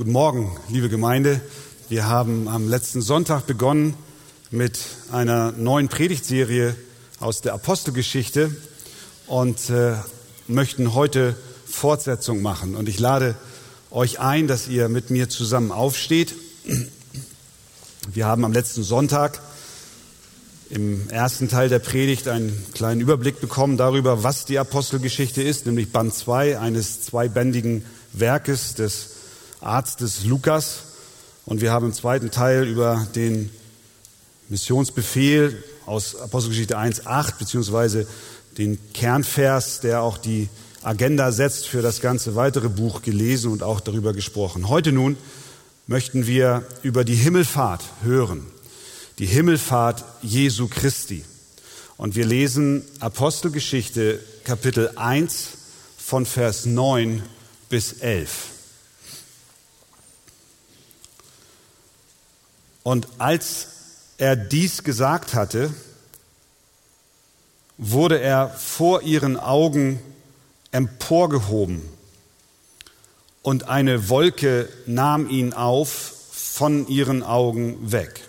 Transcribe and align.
Guten 0.00 0.12
Morgen, 0.12 0.56
liebe 0.70 0.88
Gemeinde. 0.88 1.42
Wir 1.90 2.06
haben 2.06 2.48
am 2.48 2.70
letzten 2.70 3.02
Sonntag 3.02 3.46
begonnen 3.46 3.92
mit 4.50 4.78
einer 5.12 5.52
neuen 5.52 5.88
Predigtserie 5.88 6.74
aus 7.18 7.42
der 7.42 7.52
Apostelgeschichte 7.52 8.56
und 9.26 9.68
äh, 9.68 9.96
möchten 10.48 10.94
heute 10.94 11.36
Fortsetzung 11.66 12.40
machen. 12.40 12.76
Und 12.76 12.88
ich 12.88 12.98
lade 12.98 13.34
euch 13.90 14.20
ein, 14.20 14.48
dass 14.48 14.68
ihr 14.68 14.88
mit 14.88 15.10
mir 15.10 15.28
zusammen 15.28 15.70
aufsteht. 15.70 16.34
Wir 18.10 18.24
haben 18.24 18.46
am 18.46 18.54
letzten 18.54 18.82
Sonntag 18.82 19.38
im 20.70 21.10
ersten 21.10 21.50
Teil 21.50 21.68
der 21.68 21.78
Predigt 21.78 22.26
einen 22.26 22.64
kleinen 22.72 23.02
Überblick 23.02 23.38
bekommen 23.38 23.76
darüber, 23.76 24.22
was 24.22 24.46
die 24.46 24.58
Apostelgeschichte 24.58 25.42
ist, 25.42 25.66
nämlich 25.66 25.92
Band 25.92 26.14
2 26.14 26.58
eines 26.58 27.02
zweibändigen 27.02 27.84
Werkes 28.14 28.74
des 28.76 29.09
Arztes 29.60 30.24
Lukas. 30.24 30.84
Und 31.44 31.60
wir 31.60 31.72
haben 31.72 31.86
im 31.86 31.92
zweiten 31.92 32.30
Teil 32.30 32.66
über 32.66 33.06
den 33.14 33.50
Missionsbefehl 34.48 35.62
aus 35.86 36.16
Apostelgeschichte 36.16 36.78
1.8 36.78 37.38
beziehungsweise 37.38 38.06
den 38.58 38.78
Kernvers, 38.92 39.80
der 39.80 40.02
auch 40.02 40.18
die 40.18 40.48
Agenda 40.82 41.30
setzt 41.30 41.66
für 41.66 41.82
das 41.82 42.00
ganze 42.00 42.36
weitere 42.36 42.68
Buch 42.68 43.02
gelesen 43.02 43.52
und 43.52 43.62
auch 43.62 43.80
darüber 43.80 44.12
gesprochen. 44.12 44.68
Heute 44.68 44.92
nun 44.92 45.16
möchten 45.86 46.26
wir 46.26 46.64
über 46.82 47.04
die 47.04 47.14
Himmelfahrt 47.14 47.82
hören. 48.02 48.46
Die 49.18 49.26
Himmelfahrt 49.26 50.04
Jesu 50.22 50.68
Christi. 50.68 51.24
Und 51.96 52.14
wir 52.14 52.24
lesen 52.24 52.82
Apostelgeschichte 53.00 54.20
Kapitel 54.44 54.90
1 54.96 55.48
von 55.98 56.24
Vers 56.24 56.64
9 56.64 57.22
bis 57.68 57.92
11. 58.00 58.59
Und 62.82 63.08
als 63.18 63.68
er 64.18 64.36
dies 64.36 64.84
gesagt 64.84 65.34
hatte, 65.34 65.72
wurde 67.78 68.20
er 68.20 68.48
vor 68.50 69.02
ihren 69.02 69.38
Augen 69.38 70.00
emporgehoben 70.72 71.82
und 73.42 73.68
eine 73.68 74.08
Wolke 74.08 74.68
nahm 74.86 75.28
ihn 75.28 75.52
auf 75.52 76.14
von 76.32 76.86
ihren 76.88 77.22
Augen 77.22 77.90
weg. 77.90 78.20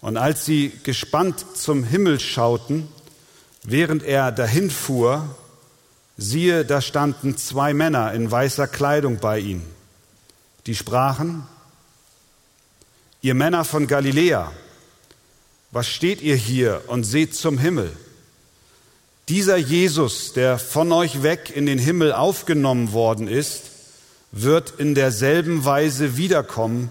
Und 0.00 0.16
als 0.16 0.44
sie 0.44 0.72
gespannt 0.82 1.44
zum 1.54 1.84
Himmel 1.84 2.18
schauten, 2.18 2.88
während 3.62 4.02
er 4.02 4.32
dahinfuhr, 4.32 5.36
siehe, 6.16 6.64
da 6.64 6.80
standen 6.80 7.36
zwei 7.36 7.74
Männer 7.74 8.12
in 8.12 8.30
weißer 8.30 8.66
Kleidung 8.66 9.18
bei 9.18 9.38
ihm. 9.38 9.62
Die 10.66 10.74
sprachen, 10.74 11.46
Ihr 13.24 13.34
Männer 13.34 13.64
von 13.64 13.86
Galiläa, 13.86 14.52
was 15.70 15.88
steht 15.88 16.20
ihr 16.22 16.34
hier 16.34 16.82
und 16.88 17.04
seht 17.04 17.36
zum 17.36 17.56
Himmel? 17.56 17.96
Dieser 19.28 19.56
Jesus, 19.56 20.32
der 20.32 20.58
von 20.58 20.90
euch 20.90 21.22
weg 21.22 21.52
in 21.54 21.64
den 21.66 21.78
Himmel 21.78 22.12
aufgenommen 22.12 22.92
worden 22.92 23.28
ist, 23.28 23.70
wird 24.32 24.72
in 24.78 24.96
derselben 24.96 25.64
Weise 25.64 26.16
wiederkommen, 26.16 26.90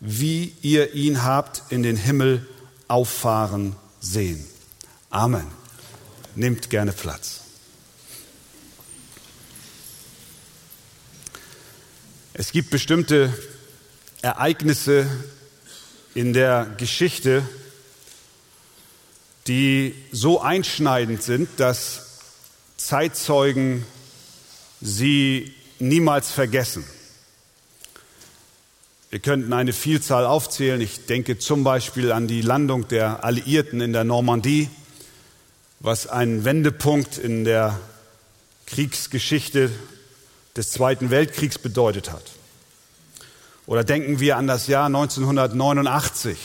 wie 0.00 0.52
ihr 0.60 0.92
ihn 0.92 1.24
habt 1.24 1.62
in 1.72 1.82
den 1.82 1.96
Himmel 1.96 2.46
auffahren 2.86 3.74
sehen. 4.00 4.44
Amen. 5.08 5.46
Nehmt 6.34 6.68
gerne 6.68 6.92
Platz. 6.92 7.40
Es 12.34 12.52
gibt 12.52 12.68
bestimmte 12.68 13.32
Ereignisse 14.20 15.08
in 16.20 16.34
der 16.34 16.66
Geschichte, 16.76 17.42
die 19.46 19.94
so 20.12 20.42
einschneidend 20.42 21.22
sind, 21.22 21.48
dass 21.56 22.18
Zeitzeugen 22.76 23.86
sie 24.82 25.54
niemals 25.78 26.30
vergessen. 26.30 26.84
Wir 29.08 29.20
könnten 29.20 29.54
eine 29.54 29.72
Vielzahl 29.72 30.26
aufzählen. 30.26 30.82
Ich 30.82 31.06
denke 31.06 31.38
zum 31.38 31.64
Beispiel 31.64 32.12
an 32.12 32.28
die 32.28 32.42
Landung 32.42 32.86
der 32.86 33.24
Alliierten 33.24 33.80
in 33.80 33.94
der 33.94 34.04
Normandie, 34.04 34.68
was 35.78 36.06
einen 36.06 36.44
Wendepunkt 36.44 37.16
in 37.16 37.44
der 37.44 37.80
Kriegsgeschichte 38.66 39.70
des 40.54 40.70
Zweiten 40.70 41.08
Weltkriegs 41.08 41.56
bedeutet 41.56 42.12
hat. 42.12 42.24
Oder 43.70 43.84
denken 43.84 44.18
wir 44.18 44.36
an 44.36 44.48
das 44.48 44.66
Jahr 44.66 44.86
1989, 44.86 46.36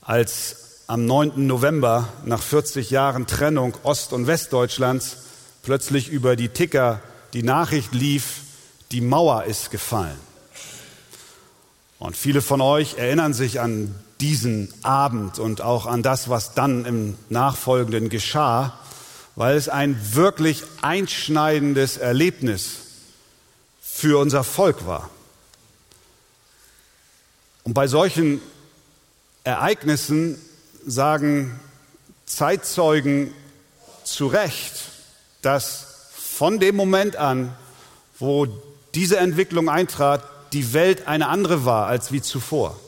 als 0.00 0.56
am 0.86 1.04
9. 1.04 1.46
November 1.46 2.08
nach 2.24 2.40
40 2.40 2.88
Jahren 2.88 3.26
Trennung 3.26 3.74
Ost- 3.82 4.14
und 4.14 4.26
Westdeutschlands 4.26 5.18
plötzlich 5.62 6.08
über 6.08 6.34
die 6.34 6.48
Ticker 6.48 7.00
die 7.34 7.42
Nachricht 7.42 7.92
lief, 7.92 8.40
die 8.90 9.02
Mauer 9.02 9.44
ist 9.44 9.70
gefallen. 9.70 10.16
Und 11.98 12.16
viele 12.16 12.40
von 12.40 12.62
euch 12.62 12.96
erinnern 12.96 13.34
sich 13.34 13.60
an 13.60 13.94
diesen 14.18 14.72
Abend 14.82 15.38
und 15.38 15.60
auch 15.60 15.84
an 15.84 16.02
das, 16.02 16.30
was 16.30 16.54
dann 16.54 16.86
im 16.86 17.18
Nachfolgenden 17.28 18.08
geschah, 18.08 18.78
weil 19.36 19.58
es 19.58 19.68
ein 19.68 20.00
wirklich 20.14 20.62
einschneidendes 20.80 21.98
Erlebnis 21.98 22.78
für 23.82 24.18
unser 24.18 24.42
Volk 24.42 24.86
war. 24.86 25.10
Und 27.64 27.74
bei 27.74 27.86
solchen 27.86 28.40
Ereignissen 29.44 30.38
sagen 30.86 31.60
Zeitzeugen 32.26 33.32
zu 34.04 34.26
Recht, 34.26 34.72
dass 35.42 35.86
von 36.12 36.58
dem 36.58 36.76
Moment 36.76 37.16
an, 37.16 37.54
wo 38.18 38.46
diese 38.94 39.18
Entwicklung 39.18 39.68
eintrat, 39.68 40.24
die 40.52 40.72
Welt 40.72 41.06
eine 41.06 41.28
andere 41.28 41.64
war 41.64 41.86
als 41.86 42.12
wie 42.12 42.20
zuvor. 42.20 42.78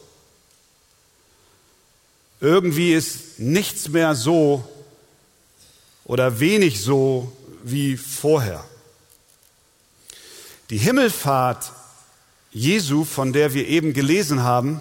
Irgendwie 2.40 2.92
ist 2.92 3.38
nichts 3.38 3.88
mehr 3.88 4.14
so 4.14 4.68
oder 6.04 6.40
wenig 6.40 6.82
so 6.82 7.32
wie 7.62 7.96
vorher. 7.96 8.64
Die 10.70 10.78
Himmelfahrt 10.78 11.72
Jesu, 12.54 13.04
von 13.04 13.32
der 13.32 13.52
wir 13.52 13.66
eben 13.66 13.92
gelesen 13.92 14.44
haben, 14.44 14.80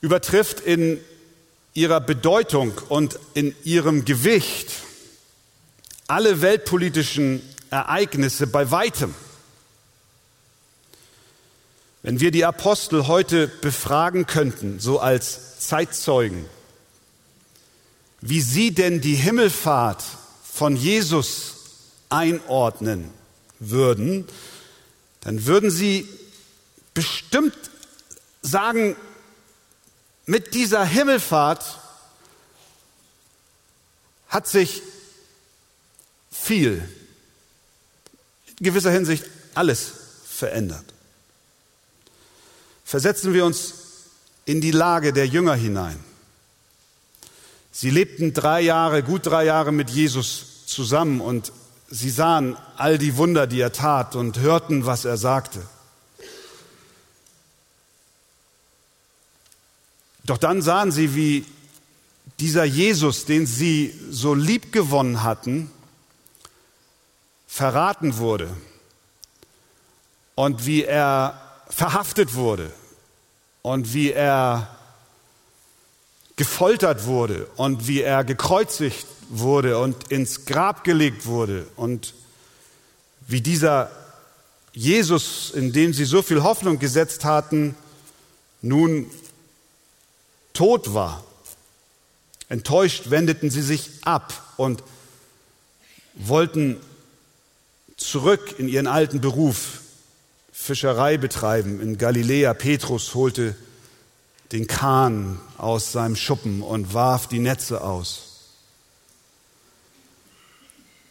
übertrifft 0.00 0.58
in 0.58 1.00
ihrer 1.72 2.00
Bedeutung 2.00 2.72
und 2.88 3.18
in 3.34 3.54
ihrem 3.62 4.04
Gewicht 4.04 4.72
alle 6.08 6.42
weltpolitischen 6.42 7.42
Ereignisse 7.70 8.48
bei 8.48 8.72
weitem. 8.72 9.14
Wenn 12.02 12.18
wir 12.20 12.32
die 12.32 12.44
Apostel 12.44 13.06
heute 13.06 13.46
befragen 13.46 14.26
könnten, 14.26 14.80
so 14.80 14.98
als 14.98 15.60
Zeitzeugen, 15.60 16.44
wie 18.20 18.40
sie 18.40 18.72
denn 18.72 19.00
die 19.00 19.14
Himmelfahrt 19.14 20.02
von 20.42 20.74
Jesus 20.74 21.54
einordnen 22.08 23.10
würden, 23.60 24.26
dann 25.26 25.44
würden 25.44 25.72
Sie 25.72 26.08
bestimmt 26.94 27.56
sagen, 28.42 28.94
mit 30.24 30.54
dieser 30.54 30.84
Himmelfahrt 30.84 31.80
hat 34.28 34.46
sich 34.46 34.82
viel, 36.30 36.88
in 38.46 38.66
gewisser 38.66 38.92
Hinsicht 38.92 39.24
alles 39.54 39.94
verändert. 40.28 40.84
Versetzen 42.84 43.34
wir 43.34 43.44
uns 43.44 43.74
in 44.44 44.60
die 44.60 44.70
Lage 44.70 45.12
der 45.12 45.26
Jünger 45.26 45.56
hinein. 45.56 45.98
Sie 47.72 47.90
lebten 47.90 48.32
drei 48.32 48.60
Jahre, 48.60 49.02
gut 49.02 49.26
drei 49.26 49.44
Jahre 49.44 49.72
mit 49.72 49.90
Jesus 49.90 50.66
zusammen 50.66 51.20
und 51.20 51.50
Sie 51.88 52.10
sahen 52.10 52.56
all 52.76 52.98
die 52.98 53.16
Wunder, 53.16 53.46
die 53.46 53.60
er 53.60 53.72
tat 53.72 54.16
und 54.16 54.38
hörten, 54.38 54.86
was 54.86 55.04
er 55.04 55.16
sagte. 55.16 55.62
Doch 60.24 60.38
dann 60.38 60.62
sahen 60.62 60.90
sie, 60.90 61.14
wie 61.14 61.46
dieser 62.40 62.64
Jesus, 62.64 63.24
den 63.24 63.46
sie 63.46 63.94
so 64.10 64.34
lieb 64.34 64.72
gewonnen 64.72 65.22
hatten, 65.22 65.70
verraten 67.46 68.18
wurde 68.18 68.54
und 70.34 70.66
wie 70.66 70.84
er 70.84 71.40
verhaftet 71.68 72.34
wurde 72.34 72.72
und 73.62 73.94
wie 73.94 74.12
er 74.12 74.76
gefoltert 76.36 77.06
wurde 77.06 77.46
und 77.56 77.86
wie 77.86 78.02
er 78.02 78.24
gekreuzigt 78.24 79.06
wurde 79.28 79.78
und 79.78 80.10
ins 80.10 80.44
Grab 80.44 80.84
gelegt 80.84 81.26
wurde 81.26 81.66
und 81.76 82.14
wie 83.28 83.40
dieser 83.40 83.90
Jesus, 84.72 85.50
in 85.50 85.72
dem 85.72 85.94
sie 85.94 86.04
so 86.04 86.22
viel 86.22 86.42
Hoffnung 86.42 86.78
gesetzt 86.78 87.24
hatten, 87.24 87.74
nun 88.60 89.10
tot 90.52 90.92
war. 90.92 91.24
Enttäuscht 92.48 93.10
wendeten 93.10 93.50
sie 93.50 93.62
sich 93.62 93.90
ab 94.02 94.32
und 94.56 94.82
wollten 96.14 96.78
zurück 97.96 98.54
in 98.58 98.68
ihren 98.68 98.86
alten 98.86 99.20
Beruf, 99.20 99.80
Fischerei 100.52 101.16
betreiben 101.16 101.80
in 101.80 101.98
Galiläa. 101.98 102.54
Petrus 102.54 103.14
holte 103.14 103.54
den 104.52 104.66
Kahn 104.66 105.40
aus 105.58 105.92
seinem 105.92 106.16
Schuppen 106.16 106.62
und 106.62 106.94
warf 106.94 107.28
die 107.28 107.38
Netze 107.38 107.82
aus. 107.82 108.35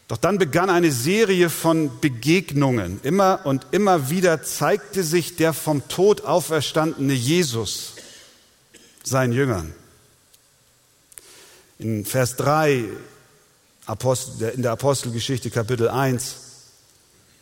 Doch 0.08 0.18
dann 0.18 0.38
begann 0.38 0.70
eine 0.70 0.92
Serie 0.92 1.50
von 1.50 2.00
Begegnungen. 2.00 3.00
Immer 3.02 3.42
und 3.44 3.66
immer 3.72 4.10
wieder 4.12 4.44
zeigte 4.44 5.04
sich 5.04 5.36
der 5.36 5.54
vom 5.54 5.88
Tod 5.88 6.22
auferstandene 6.22 7.14
Jesus 7.14 7.94
seinen 9.04 9.34
Jüngern. 9.34 9.74
In 11.80 12.06
Vers 12.06 12.36
3 12.36 12.86
in 14.54 14.62
der 14.62 14.72
Apostelgeschichte 14.72 15.50
Kapitel 15.50 15.90
1, 15.90 16.36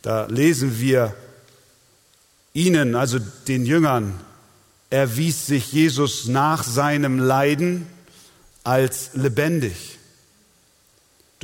da 0.02 0.26
lesen 0.26 0.78
wir 0.80 1.14
ihnen, 2.52 2.94
also 2.96 3.18
den 3.46 3.64
Jüngern, 3.64 4.18
erwies 4.90 5.46
sich 5.46 5.72
Jesus 5.72 6.26
nach 6.26 6.64
seinem 6.64 7.18
Leiden 7.18 7.86
als 8.62 9.10
lebendig 9.14 9.98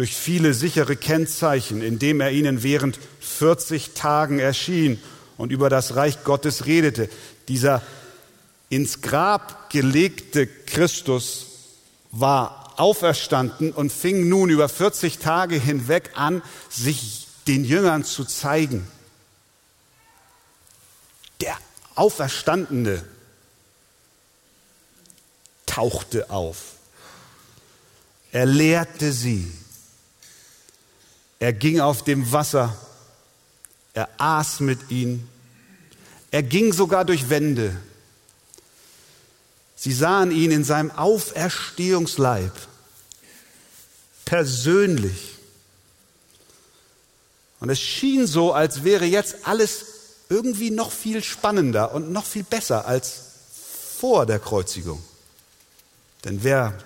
durch 0.00 0.16
viele 0.16 0.54
sichere 0.54 0.96
Kennzeichen, 0.96 1.82
indem 1.82 2.22
er 2.22 2.30
ihnen 2.30 2.62
während 2.62 2.98
40 3.20 3.90
Tagen 3.92 4.38
erschien 4.38 4.98
und 5.36 5.52
über 5.52 5.68
das 5.68 5.94
Reich 5.94 6.24
Gottes 6.24 6.64
redete. 6.64 7.10
Dieser 7.48 7.82
ins 8.70 9.02
Grab 9.02 9.68
gelegte 9.68 10.46
Christus 10.46 11.48
war 12.12 12.72
auferstanden 12.80 13.72
und 13.72 13.92
fing 13.92 14.26
nun 14.26 14.48
über 14.48 14.70
40 14.70 15.18
Tage 15.18 15.56
hinweg 15.56 16.12
an, 16.14 16.40
sich 16.70 17.28
den 17.46 17.66
Jüngern 17.66 18.02
zu 18.02 18.24
zeigen. 18.24 18.88
Der 21.42 21.58
Auferstandene 21.94 23.04
tauchte 25.66 26.30
auf. 26.30 26.76
Er 28.32 28.46
lehrte 28.46 29.12
sie. 29.12 29.59
Er 31.40 31.52
ging 31.52 31.80
auf 31.80 32.04
dem 32.04 32.30
Wasser. 32.30 32.76
Er 33.94 34.08
aß 34.18 34.60
mit 34.60 34.90
ihnen. 34.90 35.28
Er 36.30 36.44
ging 36.44 36.72
sogar 36.72 37.04
durch 37.04 37.28
Wände. 37.28 37.76
Sie 39.74 39.92
sahen 39.92 40.30
ihn 40.30 40.50
in 40.50 40.62
seinem 40.62 40.90
Auferstehungsleib 40.90 42.52
persönlich. 44.26 45.38
Und 47.58 47.70
es 47.70 47.80
schien 47.80 48.26
so, 48.26 48.52
als 48.52 48.84
wäre 48.84 49.06
jetzt 49.06 49.46
alles 49.48 49.86
irgendwie 50.28 50.70
noch 50.70 50.92
viel 50.92 51.22
spannender 51.24 51.92
und 51.92 52.12
noch 52.12 52.26
viel 52.26 52.44
besser 52.44 52.86
als 52.86 53.22
vor 53.98 54.26
der 54.26 54.38
Kreuzigung. 54.38 55.02
Denn 56.24 56.44
wer 56.44 56.78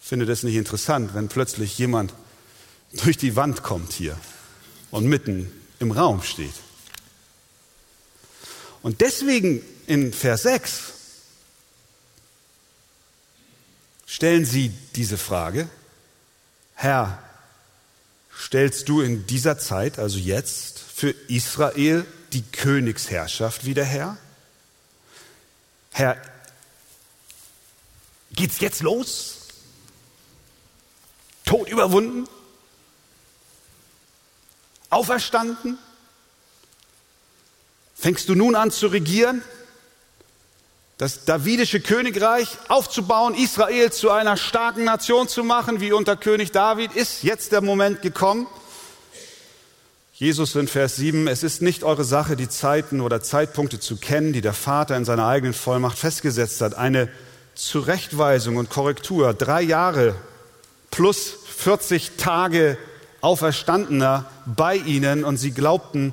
findet 0.00 0.28
es 0.28 0.42
nicht 0.42 0.54
interessant, 0.54 1.14
wenn 1.14 1.28
plötzlich 1.28 1.76
jemand 1.78 2.12
durch 2.92 3.16
die 3.16 3.36
Wand 3.36 3.62
kommt 3.62 3.92
hier 3.92 4.18
und 4.90 5.06
mitten 5.06 5.52
im 5.78 5.90
Raum 5.90 6.22
steht? 6.22 6.54
Und 8.82 9.00
deswegen 9.00 9.62
in 9.86 10.12
Vers 10.12 10.42
6 10.42 10.92
stellen 14.06 14.44
sie 14.44 14.70
diese 14.94 15.18
Frage, 15.18 15.68
Herr, 16.74 17.22
stellst 18.36 18.88
du 18.88 19.00
in 19.00 19.26
dieser 19.26 19.58
Zeit, 19.58 19.98
also 19.98 20.18
jetzt, 20.18 20.78
für 20.78 21.10
Israel 21.28 22.06
die 22.32 22.42
Königsherrschaft 22.42 23.64
wieder 23.64 23.84
her? 23.84 24.16
Herr, 25.90 26.20
geht's 28.32 28.60
jetzt 28.60 28.82
los? 28.82 29.38
Tod 31.44 31.68
überwunden? 31.68 32.28
Auferstanden? 34.90 35.78
Fängst 37.94 38.28
du 38.28 38.34
nun 38.34 38.54
an 38.54 38.70
zu 38.70 38.86
regieren? 38.88 39.42
das 40.98 41.24
davidische 41.24 41.80
Königreich 41.80 42.48
aufzubauen, 42.66 43.36
Israel 43.36 43.92
zu 43.92 44.10
einer 44.10 44.36
starken 44.36 44.82
Nation 44.82 45.28
zu 45.28 45.44
machen, 45.44 45.80
wie 45.80 45.92
unter 45.92 46.16
König 46.16 46.50
David, 46.50 46.92
ist 46.96 47.22
jetzt 47.22 47.52
der 47.52 47.60
Moment 47.60 48.02
gekommen. 48.02 48.48
Jesus 50.12 50.56
in 50.56 50.66
Vers 50.66 50.96
7, 50.96 51.28
es 51.28 51.44
ist 51.44 51.62
nicht 51.62 51.84
eure 51.84 52.02
Sache, 52.02 52.34
die 52.34 52.48
Zeiten 52.48 53.00
oder 53.00 53.22
Zeitpunkte 53.22 53.78
zu 53.78 53.96
kennen, 53.96 54.32
die 54.32 54.40
der 54.40 54.52
Vater 54.52 54.96
in 54.96 55.04
seiner 55.04 55.28
eigenen 55.28 55.54
Vollmacht 55.54 55.96
festgesetzt 55.96 56.60
hat. 56.60 56.74
Eine 56.74 57.08
Zurechtweisung 57.54 58.56
und 58.56 58.68
Korrektur, 58.68 59.32
drei 59.34 59.62
Jahre 59.62 60.16
plus 60.90 61.36
40 61.56 62.16
Tage 62.16 62.76
Auferstandener 63.20 64.26
bei 64.46 64.76
ihnen 64.76 65.24
und 65.24 65.36
sie 65.36 65.50
glaubten, 65.50 66.12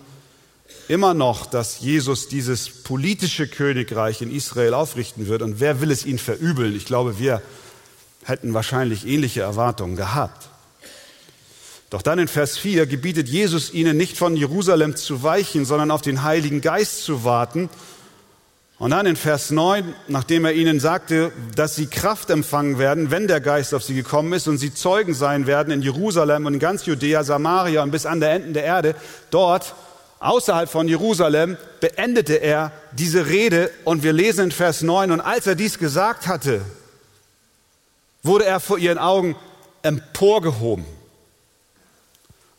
immer 0.87 1.13
noch, 1.13 1.45
dass 1.45 1.79
Jesus 1.79 2.27
dieses 2.27 2.69
politische 2.69 3.47
Königreich 3.47 4.21
in 4.21 4.31
Israel 4.31 4.73
aufrichten 4.73 5.27
wird. 5.27 5.41
Und 5.41 5.59
wer 5.59 5.81
will 5.81 5.91
es 5.91 6.05
ihn 6.05 6.19
verübeln? 6.19 6.75
Ich 6.75 6.85
glaube, 6.85 7.19
wir 7.19 7.41
hätten 8.23 8.53
wahrscheinlich 8.53 9.05
ähnliche 9.05 9.41
Erwartungen 9.41 9.95
gehabt. 9.95 10.49
Doch 11.91 12.01
dann 12.01 12.19
in 12.19 12.27
Vers 12.27 12.57
4 12.57 12.87
gebietet 12.87 13.29
Jesus 13.29 13.71
ihnen 13.73 13.95
nicht 13.95 14.17
von 14.17 14.35
Jerusalem 14.35 14.95
zu 14.95 15.21
weichen, 15.23 15.65
sondern 15.65 15.91
auf 15.91 16.01
den 16.01 16.23
Heiligen 16.23 16.61
Geist 16.61 17.03
zu 17.03 17.23
warten. 17.23 17.69
Und 18.77 18.91
dann 18.91 19.05
in 19.05 19.15
Vers 19.15 19.51
9, 19.51 19.95
nachdem 20.09 20.43
er 20.43 20.53
ihnen 20.53 20.81
sagte, 20.81 21.31
dass 21.55 21.75
sie 21.75 21.87
Kraft 21.87 22.29
empfangen 22.29 22.77
werden, 22.77 23.09
wenn 23.09 23.27
der 23.27 23.39
Geist 23.39 23.73
auf 23.73 23.83
sie 23.83 23.95
gekommen 23.95 24.33
ist 24.33 24.49
und 24.49 24.57
sie 24.57 24.73
Zeugen 24.73 25.13
sein 25.13 25.47
werden 25.47 25.71
in 25.71 25.81
Jerusalem 25.81 26.45
und 26.45 26.55
in 26.55 26.59
ganz 26.59 26.85
Judäa, 26.85 27.23
Samaria 27.23 27.83
und 27.83 27.91
bis 27.91 28.05
an 28.05 28.19
der 28.19 28.31
Enden 28.31 28.53
der 28.53 28.65
Erde, 28.65 28.95
dort 29.31 29.75
außerhalb 30.19 30.69
von 30.69 30.89
Jerusalem, 30.89 31.55
beendete 31.79 32.35
er 32.35 32.73
diese 32.91 33.27
Rede. 33.27 33.71
Und 33.85 34.03
wir 34.03 34.11
lesen 34.11 34.45
in 34.45 34.51
Vers 34.51 34.81
9, 34.81 35.11
und 35.11 35.21
als 35.21 35.47
er 35.47 35.55
dies 35.55 35.79
gesagt 35.79 36.27
hatte, 36.27 36.59
wurde 38.23 38.43
er 38.43 38.59
vor 38.59 38.77
ihren 38.77 38.97
Augen 38.97 39.37
emporgehoben. 39.83 40.83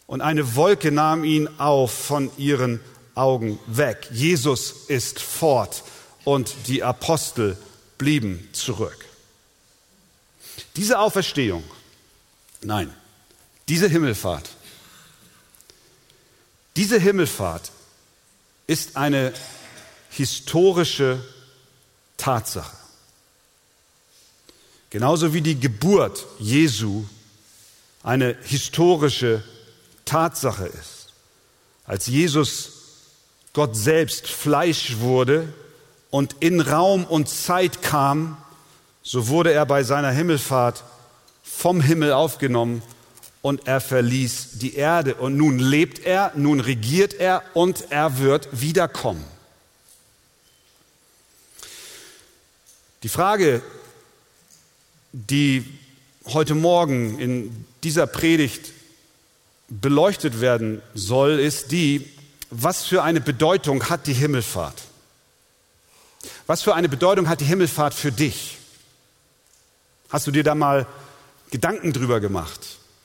Und 0.06 0.22
eine 0.22 0.56
Wolke 0.56 0.92
nahm 0.92 1.24
ihn 1.24 1.48
auf 1.58 1.92
von 1.92 2.30
ihren 2.38 2.80
Augen 3.14 3.58
weg. 3.66 4.08
Jesus 4.12 4.86
ist 4.88 5.20
fort 5.20 5.82
und 6.26 6.54
die 6.66 6.82
Apostel 6.82 7.56
blieben 7.96 8.46
zurück. 8.52 9.06
Diese 10.76 10.98
Auferstehung, 10.98 11.64
nein, 12.60 12.92
diese 13.68 13.88
Himmelfahrt 13.88 14.50
diese 16.76 17.00
Himmelfahrt 17.00 17.72
ist 18.66 18.96
eine 18.96 19.32
historische 20.10 21.24
Tatsache. 22.18 22.76
Genauso 24.90 25.32
wie 25.32 25.40
die 25.40 25.58
Geburt 25.58 26.26
Jesu 26.38 27.06
eine 28.02 28.36
historische 28.42 29.42
Tatsache 30.04 30.66
ist. 30.66 31.12
Als 31.84 32.06
Jesus 32.06 32.72
Gott 33.54 33.74
selbst 33.74 34.26
Fleisch 34.26 34.98
wurde 34.98 35.52
und 36.10 36.36
in 36.40 36.60
Raum 36.60 37.04
und 37.04 37.28
Zeit 37.28 37.82
kam, 37.82 38.36
so 39.02 39.28
wurde 39.28 39.52
er 39.52 39.66
bei 39.66 39.82
seiner 39.82 40.10
Himmelfahrt 40.10 40.84
vom 41.42 41.80
Himmel 41.80 42.12
aufgenommen 42.12 42.82
und 43.42 43.68
er 43.68 43.80
verließ 43.80 44.58
die 44.58 44.74
Erde. 44.74 45.14
Und 45.14 45.36
nun 45.36 45.58
lebt 45.58 46.04
er, 46.04 46.32
nun 46.34 46.60
regiert 46.60 47.14
er 47.14 47.42
und 47.54 47.90
er 47.90 48.18
wird 48.18 48.48
wiederkommen. 48.50 49.24
Die 53.04 53.08
Frage, 53.08 53.62
die 55.12 55.64
heute 56.26 56.56
Morgen 56.56 57.20
in 57.20 57.64
dieser 57.84 58.08
Predigt 58.08 58.72
beleuchtet 59.68 60.40
werden 60.40 60.82
soll, 60.94 61.38
ist 61.38 61.70
die, 61.70 62.10
was 62.50 62.84
für 62.84 63.04
eine 63.04 63.20
Bedeutung 63.20 63.88
hat 63.88 64.08
die 64.08 64.12
Himmelfahrt? 64.12 64.82
Was 66.46 66.62
für 66.62 66.74
eine 66.74 66.88
Bedeutung 66.88 67.28
hat 67.28 67.40
die 67.40 67.44
Himmelfahrt 67.44 67.94
für 67.94 68.12
dich? 68.12 68.58
Hast 70.08 70.26
du 70.26 70.30
dir 70.30 70.44
da 70.44 70.54
mal 70.54 70.86
Gedanken 71.50 71.92
drüber 71.92 72.20
gemacht? 72.20 72.60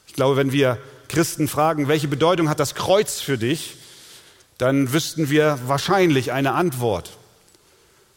Ich 0.08 0.13
glaube, 0.13 0.38
wenn 0.38 0.51
wir 0.51 0.78
Christen 1.08 1.48
fragen, 1.48 1.88
welche 1.88 2.08
Bedeutung 2.08 2.50
hat 2.50 2.60
das 2.60 2.75
Kreuz 2.75 3.20
für 3.20 3.38
dich, 3.38 3.75
dann 4.58 4.94
wüssten 4.94 5.30
wir 5.30 5.60
wahrscheinlich 5.66 6.32
eine 6.32 6.54
Antwort. 6.54 7.12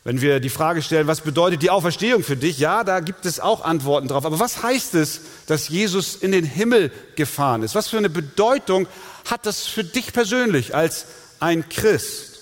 Wenn 0.04 0.20
wir 0.20 0.38
die 0.38 0.50
Frage 0.50 0.82
stellen, 0.82 1.06
was 1.06 1.22
bedeutet 1.22 1.62
die 1.62 1.70
Auferstehung 1.70 2.22
für 2.22 2.36
dich? 2.36 2.58
Ja, 2.58 2.84
da 2.84 3.00
gibt 3.00 3.24
es 3.24 3.40
auch 3.40 3.64
Antworten 3.64 4.08
drauf. 4.08 4.26
Aber 4.26 4.38
was 4.38 4.62
heißt 4.62 4.94
es, 4.94 5.22
dass 5.46 5.70
Jesus 5.70 6.16
in 6.16 6.30
den 6.30 6.44
Himmel 6.44 6.92
gefahren 7.16 7.62
ist? 7.62 7.74
Was 7.74 7.88
für 7.88 7.96
eine 7.96 8.10
Bedeutung 8.10 8.86
hat 9.24 9.46
das 9.46 9.66
für 9.66 9.82
dich 9.82 10.12
persönlich 10.12 10.74
als 10.74 11.06
ein 11.40 11.66
Christ? 11.70 12.33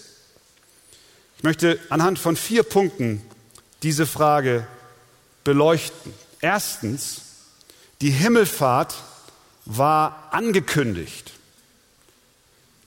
Ich 1.42 1.44
möchte 1.44 1.76
anhand 1.88 2.20
von 2.20 2.36
vier 2.36 2.62
Punkten 2.62 3.20
diese 3.82 4.06
Frage 4.06 4.64
beleuchten. 5.42 6.14
Erstens, 6.40 7.22
die 8.00 8.10
Himmelfahrt 8.10 8.94
war 9.64 10.28
angekündigt. 10.30 11.32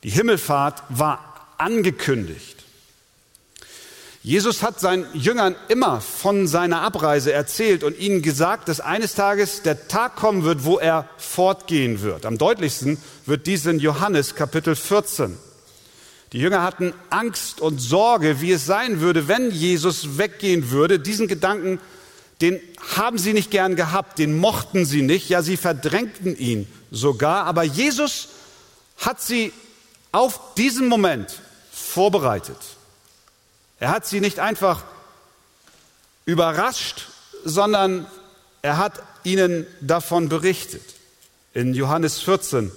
Die 0.03 0.09
Himmelfahrt 0.09 0.83
war 0.88 1.50
angekündigt. 1.57 2.63
Jesus 4.24 4.63
hat 4.63 4.79
seinen 4.79 5.05
Jüngern 5.13 5.57
immer 5.67 6.00
von 6.00 6.47
seiner 6.47 6.79
Abreise 6.79 7.33
erzählt 7.33 7.83
und 7.83 8.00
ihnen 8.00 8.21
gesagt, 8.21 8.69
dass 8.69 8.79
eines 8.79 9.15
Tages 9.15 9.63
der 9.63 9.89
Tag 9.89 10.15
kommen 10.15 10.45
wird, 10.45 10.63
wo 10.63 10.79
er 10.79 11.09
fortgehen 11.17 12.01
wird. 12.01 12.25
Am 12.25 12.38
deutlichsten 12.38 13.00
wird 13.25 13.47
dies 13.47 13.65
in 13.65 13.79
Johannes 13.79 14.33
Kapitel 14.33 14.77
14. 14.77 15.38
Die 16.36 16.42
Jünger 16.42 16.63
hatten 16.63 16.94
Angst 17.12 17.62
und 17.62 17.80
Sorge, 17.80 18.42
wie 18.42 18.51
es 18.51 18.65
sein 18.65 19.00
würde, 19.00 19.30
wenn 19.30 19.51
Jesus 19.51 20.18
weggehen 20.18 20.70
würde. 20.70 21.00
Diesen 21.00 21.30
Gedanken, 21.30 21.80
den 22.42 22.60
haben 22.94 23.18
sie 23.18 23.32
nicht 23.32 23.51
gern 23.51 23.77
gehabt, 23.77 24.20
den 24.20 24.38
mochten 24.38 24.86
sie 24.86 25.01
nicht, 25.01 25.30
ja, 25.30 25.42
sie 25.42 25.56
verdrängten 25.56 26.38
ihn 26.38 26.68
sogar. 26.92 27.46
Aber 27.46 27.63
Jesus 27.63 28.27
hat 28.98 29.22
sie 29.22 29.54
auf 30.12 30.56
diesen 30.56 30.89
Moment 30.89 31.39
vorbereitet. 31.72 32.60
Er 33.80 33.92
hat 33.92 34.06
sie 34.06 34.20
nicht 34.20 34.39
einfach 34.39 34.84
überrascht, 36.25 37.08
sondern 37.46 38.08
er 38.62 38.75
hat 38.75 39.01
ihnen 39.24 39.65
davon 39.80 40.27
berichtet. 40.27 40.84
In 41.54 41.74
Johannes 41.74 42.20
14, 42.20 42.74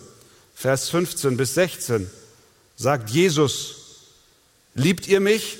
Vers 0.54 0.90
15 0.90 1.36
bis 1.36 1.54
16 1.54 2.08
sagt 2.78 3.10
Jesus, 3.10 3.74
liebt 4.74 5.08
ihr 5.08 5.20
mich, 5.20 5.58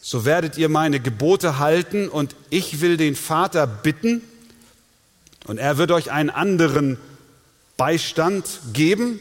so 0.00 0.24
werdet 0.24 0.56
ihr 0.56 0.70
meine 0.70 0.98
Gebote 0.98 1.58
halten 1.58 2.08
und 2.08 2.34
ich 2.48 2.80
will 2.80 2.96
den 2.96 3.14
Vater 3.14 3.66
bitten 3.66 4.22
und 5.46 5.58
er 5.58 5.76
wird 5.76 5.90
euch 5.90 6.10
einen 6.10 6.30
anderen 6.30 6.98
Beistand 7.76 8.46
geben 8.72 9.20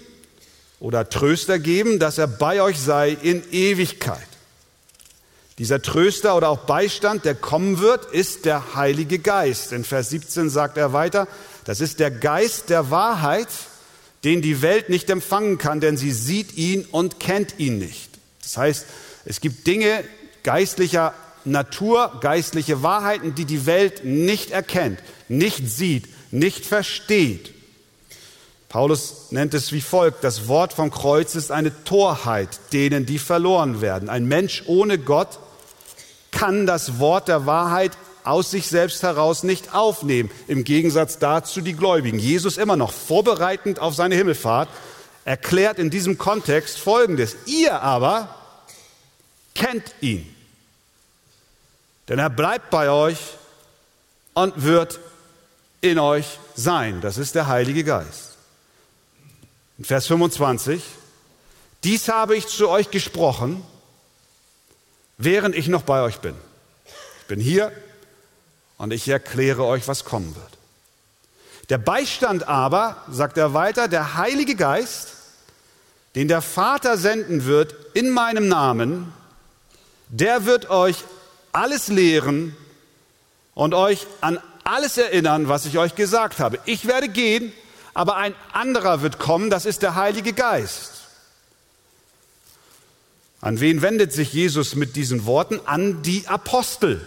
oder 0.79 1.09
Tröster 1.09 1.59
geben, 1.59 1.99
dass 1.99 2.17
er 2.17 2.27
bei 2.27 2.61
euch 2.61 2.79
sei 2.79 3.09
in 3.09 3.43
Ewigkeit. 3.51 4.27
Dieser 5.57 5.81
Tröster 5.81 6.37
oder 6.37 6.49
auch 6.49 6.59
Beistand, 6.59 7.25
der 7.25 7.35
kommen 7.35 7.79
wird, 7.79 8.05
ist 8.05 8.45
der 8.45 8.75
Heilige 8.75 9.19
Geist. 9.19 9.73
In 9.73 9.83
Vers 9.83 10.11
17 10.11 10.49
sagt 10.49 10.77
er 10.77 10.93
weiter, 10.93 11.27
das 11.65 11.81
ist 11.81 11.99
der 11.99 12.11
Geist 12.11 12.69
der 12.69 12.91
Wahrheit, 12.91 13.49
den 14.23 14.41
die 14.41 14.61
Welt 14.61 14.89
nicht 14.89 15.09
empfangen 15.09 15.57
kann, 15.57 15.79
denn 15.79 15.97
sie 15.97 16.11
sieht 16.11 16.57
ihn 16.57 16.85
und 16.91 17.19
kennt 17.19 17.59
ihn 17.59 17.77
nicht. 17.77 18.09
Das 18.41 18.57
heißt, 18.57 18.85
es 19.25 19.41
gibt 19.41 19.67
Dinge 19.67 20.03
geistlicher 20.43 21.13
Natur, 21.45 22.17
geistliche 22.21 22.83
Wahrheiten, 22.83 23.35
die 23.35 23.45
die 23.45 23.65
Welt 23.65 24.03
nicht 24.03 24.51
erkennt, 24.51 24.99
nicht 25.27 25.69
sieht, 25.69 26.07
nicht 26.31 26.65
versteht. 26.65 27.53
Paulus 28.69 29.31
nennt 29.31 29.53
es 29.53 29.71
wie 29.71 29.81
folgt, 29.81 30.23
das 30.23 30.47
Wort 30.47 30.73
vom 30.73 30.91
Kreuz 30.91 31.35
ist 31.35 31.51
eine 31.51 31.83
Torheit 31.85 32.49
denen, 32.73 33.05
die 33.05 33.19
verloren 33.19 33.81
werden. 33.81 34.09
Ein 34.09 34.27
Mensch 34.27 34.63
ohne 34.67 34.97
Gott 34.97 35.39
kann 36.31 36.65
das 36.67 36.99
Wort 36.99 37.29
der 37.29 37.45
Wahrheit 37.45 37.97
aus 38.27 38.51
sich 38.51 38.67
selbst 38.67 39.03
heraus 39.03 39.43
nicht 39.43 39.73
aufnehmen. 39.73 40.29
Im 40.47 40.63
Gegensatz 40.63 41.19
dazu 41.19 41.61
die 41.61 41.73
Gläubigen. 41.73 42.19
Jesus 42.19 42.57
immer 42.57 42.75
noch 42.75 42.91
vorbereitend 42.91 43.79
auf 43.79 43.95
seine 43.95 44.15
Himmelfahrt 44.15 44.69
erklärt 45.25 45.77
in 45.77 45.89
diesem 45.89 46.17
Kontext 46.17 46.79
Folgendes. 46.79 47.35
Ihr 47.45 47.81
aber 47.81 48.33
kennt 49.55 49.93
ihn. 49.99 50.33
Denn 52.07 52.19
er 52.19 52.29
bleibt 52.29 52.69
bei 52.69 52.89
euch 52.89 53.17
und 54.33 54.63
wird 54.63 54.99
in 55.81 55.99
euch 55.99 56.39
sein. 56.55 57.01
Das 57.01 57.17
ist 57.17 57.35
der 57.35 57.47
Heilige 57.47 57.83
Geist. 57.83 58.37
In 59.77 59.83
Vers 59.83 60.07
25. 60.07 60.81
Dies 61.83 62.07
habe 62.07 62.35
ich 62.35 62.47
zu 62.47 62.69
euch 62.69 62.89
gesprochen, 62.89 63.63
während 65.17 65.55
ich 65.55 65.67
noch 65.67 65.83
bei 65.83 66.01
euch 66.01 66.19
bin. 66.19 66.35
Ich 67.21 67.27
bin 67.27 67.39
hier 67.39 67.71
und 68.77 68.91
ich 68.91 69.07
erkläre 69.07 69.65
euch, 69.65 69.87
was 69.87 70.05
kommen 70.05 70.35
wird. 70.35 70.57
Der 71.69 71.77
Beistand 71.77 72.47
aber, 72.47 73.03
sagt 73.09 73.37
er 73.37 73.53
weiter, 73.53 73.87
der 73.87 74.15
Heilige 74.15 74.55
Geist, 74.55 75.13
den 76.15 76.27
der 76.27 76.41
Vater 76.41 76.97
senden 76.97 77.45
wird 77.45 77.75
in 77.93 78.09
meinem 78.09 78.47
Namen, 78.47 79.13
der 80.09 80.45
wird 80.45 80.69
euch 80.69 81.03
alles 81.51 81.89
lehren 81.89 82.55
und 83.53 83.73
euch 83.73 84.07
an 84.21 84.39
alles 84.63 84.97
erinnern, 84.97 85.49
was 85.49 85.65
ich 85.65 85.77
euch 85.77 85.95
gesagt 85.95 86.39
habe. 86.39 86.59
Ich 86.65 86.87
werde 86.87 87.09
gehen, 87.09 87.51
aber 87.93 88.17
ein 88.17 88.35
anderer 88.53 89.01
wird 89.01 89.17
kommen, 89.17 89.49
das 89.49 89.65
ist 89.65 89.81
der 89.81 89.95
Heilige 89.95 90.33
Geist. 90.33 90.91
An 93.41 93.59
wen 93.59 93.81
wendet 93.81 94.13
sich 94.13 94.33
Jesus 94.33 94.75
mit 94.75 94.95
diesen 94.95 95.25
Worten? 95.25 95.59
An 95.65 96.01
die 96.01 96.27
Apostel. 96.27 97.05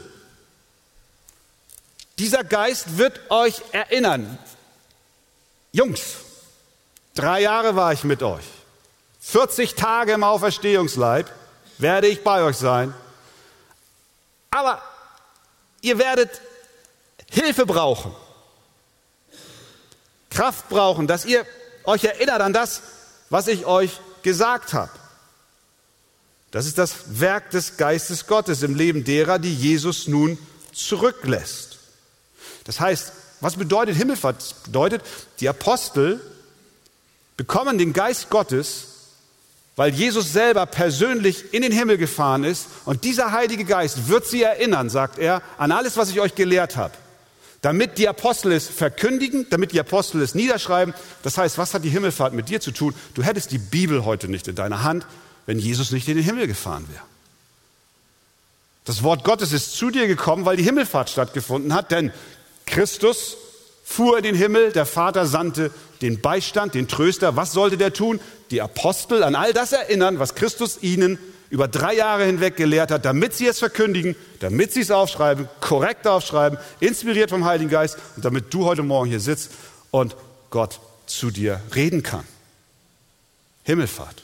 Dieser 2.21 2.45
Geist 2.45 2.99
wird 2.99 3.19
euch 3.31 3.63
erinnern. 3.73 4.39
Jungs, 5.73 6.17
drei 7.15 7.41
Jahre 7.41 7.77
war 7.77 7.95
ich 7.95 8.05
mit 8.05 8.23
euch. 8.23 8.45
40 9.21 9.75
Tage 9.75 10.13
im 10.13 10.23
Auferstehungsleib 10.23 11.33
werde 11.79 12.09
ich 12.09 12.23
bei 12.23 12.43
euch 12.43 12.59
sein. 12.59 12.93
Aber 14.51 14.83
ihr 15.81 15.99
werdet 15.99 16.43
Hilfe 17.31 17.65
brauchen, 17.65 18.15
Kraft 20.29 20.69
brauchen, 20.69 21.07
dass 21.07 21.25
ihr 21.25 21.47
euch 21.85 22.05
erinnert 22.05 22.43
an 22.43 22.53
das, 22.53 22.83
was 23.31 23.49
ich 23.49 23.65
euch 23.65 23.99
gesagt 24.23 24.75
habe. 24.75 24.93
Das 26.51 26.67
ist 26.67 26.77
das 26.77 27.19
Werk 27.19 27.49
des 27.49 27.79
Geistes 27.79 28.27
Gottes 28.27 28.63
im 28.63 28.75
Leben 28.75 29.05
derer, 29.05 29.39
die 29.39 29.55
Jesus 29.55 30.07
nun 30.07 30.37
zurücklässt. 30.75 31.80
Das 32.65 32.81
heißt, 32.81 33.13
was 33.41 33.57
bedeutet 33.57 33.97
Himmelfahrt? 33.97 34.37
Das 34.37 34.55
bedeutet, 34.55 35.03
die 35.41 35.49
Apostel 35.49 36.21
bekommen 37.37 37.79
den 37.79 37.93
Geist 37.93 38.29
Gottes, 38.29 38.87
weil 39.77 39.95
Jesus 39.95 40.33
selber 40.33 40.67
persönlich 40.67 41.55
in 41.55 41.63
den 41.63 41.73
Himmel 41.73 41.97
gefahren 41.97 42.45
ist 42.45 42.67
und 42.85 43.05
dieser 43.05 43.33
Heilige 43.33 43.65
Geist 43.65 44.09
wird 44.09 44.27
sie 44.27 44.43
erinnern, 44.43 44.91
sagt 44.91 45.19
er, 45.19 45.41
an 45.57 45.73
alles, 45.73 45.97
was 45.97 46.11
ich 46.11 46.21
euch 46.21 46.35
gelehrt 46.35 46.77
habe. 46.77 46.93
Damit 47.63 47.99
die 47.99 48.09
Apostel 48.09 48.53
es 48.53 48.67
verkündigen, 48.69 49.47
damit 49.51 49.73
die 49.73 49.81
Apostel 49.81 50.23
es 50.23 50.35
niederschreiben. 50.35 50.95
Das 51.23 51.37
heißt, 51.37 51.59
was 51.59 51.75
hat 51.75 51.85
die 51.85 51.91
Himmelfahrt 51.91 52.33
mit 52.33 52.49
dir 52.49 52.61
zu 52.61 52.73
tun? 52.73 52.95
Du 53.15 53.23
hättest 53.23 53.53
die 53.53 53.59
Bibel 53.59 54.05
heute 54.05 54.29
nicht 54.29 54.49
in 54.49 54.55
deiner 54.55 54.83
Hand, 54.83 55.07
wenn 55.47 55.59
Jesus 55.59 55.93
nicht 55.93 56.09
in 56.09 56.17
den 56.17 56.25
Himmel 56.25 56.47
gefahren 56.47 56.87
wäre. 56.91 57.03
Das 58.85 59.03
Wort 59.03 59.25
Gottes 59.25 59.53
ist 59.53 59.77
zu 59.77 59.91
dir 59.91 60.07
gekommen, 60.07 60.47
weil 60.47 60.57
die 60.57 60.63
Himmelfahrt 60.63 61.11
stattgefunden 61.11 61.75
hat, 61.75 61.91
denn 61.91 62.13
Christus 62.71 63.37
fuhr 63.85 64.17
in 64.19 64.23
den 64.23 64.35
Himmel, 64.37 64.73
der 64.73 64.87
Vater 64.87 65.27
sandte 65.27 65.73
den 66.01 66.21
Beistand, 66.21 66.75
den 66.75 66.89
Tröster. 66.89 67.37
Was 67.37 67.53
sollte 67.53 67.77
der 67.77 67.93
tun? 67.93 68.21
Die 68.51 68.63
Apostel 68.63 69.23
an 69.25 69.35
all 69.35 69.53
das 69.53 69.73
erinnern, 69.73 70.19
was 70.19 70.35
Christus 70.35 70.79
ihnen 70.81 71.19
über 71.51 71.67
drei 71.67 71.95
Jahre 71.95 72.25
hinweg 72.25 72.57
gelehrt 72.57 72.93
hat, 72.93 73.05
damit 73.05 73.35
sie 73.35 73.49
es 73.49 73.59
verkündigen, 73.59 74.15
damit 74.39 74.73
sie 74.73 74.81
es 74.81 74.93
aufschreiben, 74.93 75.49
korrekt 75.61 76.07
aufschreiben, 76.07 76.59
inspiriert 76.79 77.31
vom 77.31 77.45
Heiligen 77.45 77.71
Geist 77.71 77.99
und 78.15 78.25
damit 78.25 78.55
du 78.55 78.65
heute 78.65 78.85
Morgen 78.85 79.11
hier 79.11 79.21
sitzt 79.21 79.51
und 79.91 80.15
Gott 80.51 80.79
zu 81.07 81.33
dir 81.33 81.61
reden 81.75 82.05
kann. 82.05 82.25
Himmelfahrt. 83.65 84.23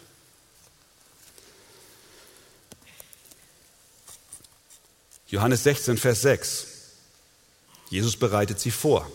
Johannes 5.28 5.64
16, 5.64 5.96
Vers 5.98 6.22
6. 6.22 6.75
Jesus 7.90 8.16
bereitet 8.16 8.60
sie 8.60 8.70
vor. 8.70 9.10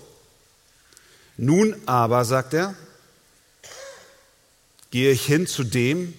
Nun 1.37 1.75
aber, 1.85 2.25
sagt 2.25 2.53
er, 2.53 2.75
gehe 4.91 5.11
ich 5.11 5.25
hin 5.25 5.47
zu 5.47 5.63
dem, 5.63 6.13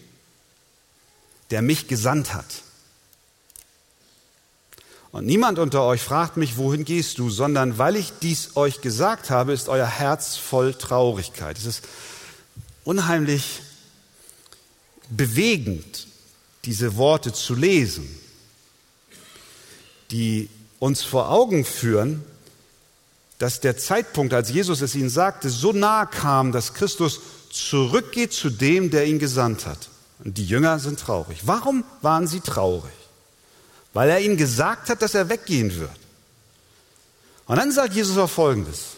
der 1.51 1.63
mich 1.63 1.87
gesandt 1.87 2.35
hat. 2.35 2.63
Und 5.13 5.27
niemand 5.27 5.59
unter 5.59 5.83
euch 5.83 6.01
fragt 6.01 6.39
mich, 6.39 6.57
wohin 6.57 6.85
gehst 6.87 7.19
du, 7.19 7.29
sondern 7.29 7.77
weil 7.77 7.97
ich 7.97 8.13
dies 8.23 8.57
euch 8.57 8.81
gesagt 8.81 9.29
habe, 9.29 9.53
ist 9.53 9.69
euer 9.69 9.87
Herz 9.87 10.37
voll 10.37 10.73
Traurigkeit. 10.73 11.59
Es 11.59 11.67
ist 11.67 11.85
unheimlich 12.85 13.61
bewegend, 15.11 16.07
diese 16.65 16.97
Worte 16.97 17.33
zu 17.35 17.55
lesen, 17.55 18.09
die 20.11 20.49
uns 20.79 21.03
vor 21.03 21.31
Augen 21.31 21.67
führen, 21.67 22.25
dass 23.43 23.59
der 23.59 23.77
Zeitpunkt, 23.77 24.35
als 24.35 24.51
Jesus 24.51 24.83
es 24.83 24.95
ihnen 24.95 25.11
sagte, 25.11 25.51
so 25.51 25.73
nahe 25.73 26.07
kam, 26.07 26.53
dass 26.53 26.75
Christus 26.75 27.19
zurückgeht 27.51 28.33
zu 28.33 28.51
dem, 28.51 28.89
der 28.93 29.05
ihn 29.07 29.19
gesandt 29.19 29.67
hat. 29.67 29.89
Und 30.23 30.39
die 30.39 30.47
Jünger 30.47 30.79
sind 30.79 31.01
traurig. 31.01 31.41
Warum 31.43 31.83
waren 32.03 32.29
sie 32.29 32.39
traurig? 32.39 32.93
Weil 33.95 34.11
er 34.11 34.21
ihnen 34.21 34.37
gesagt 34.37 34.91
hat, 34.91 35.03
dass 35.03 35.17
er 35.17 35.29
weggehen 35.29 35.75
wird. 35.75 35.91
Und 37.47 37.57
dann 37.57 37.73
sagt 37.73 37.95
Jesus 37.95 38.17
auch 38.17 38.31
Folgendes. 38.31 38.91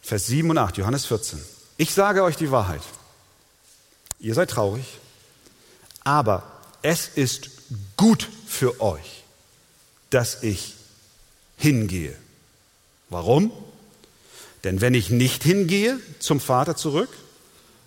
Vers 0.00 0.26
7 0.28 0.48
und 0.48 0.56
8, 0.56 0.78
Johannes 0.78 1.04
14. 1.04 1.44
Ich 1.76 1.92
sage 1.92 2.22
euch 2.22 2.36
die 2.36 2.50
Wahrheit. 2.50 2.82
Ihr 4.18 4.32
seid 4.32 4.48
traurig, 4.48 4.86
aber 6.04 6.42
es 6.80 7.06
ist 7.06 7.50
gut 7.98 8.26
für 8.46 8.80
euch, 8.80 9.24
dass 10.08 10.42
ich 10.42 10.76
hingehe. 11.64 12.14
Warum? 13.08 13.50
Denn 14.64 14.82
wenn 14.82 14.92
ich 14.92 15.08
nicht 15.08 15.42
hingehe 15.42 15.98
zum 16.18 16.38
Vater 16.38 16.76
zurück, 16.76 17.08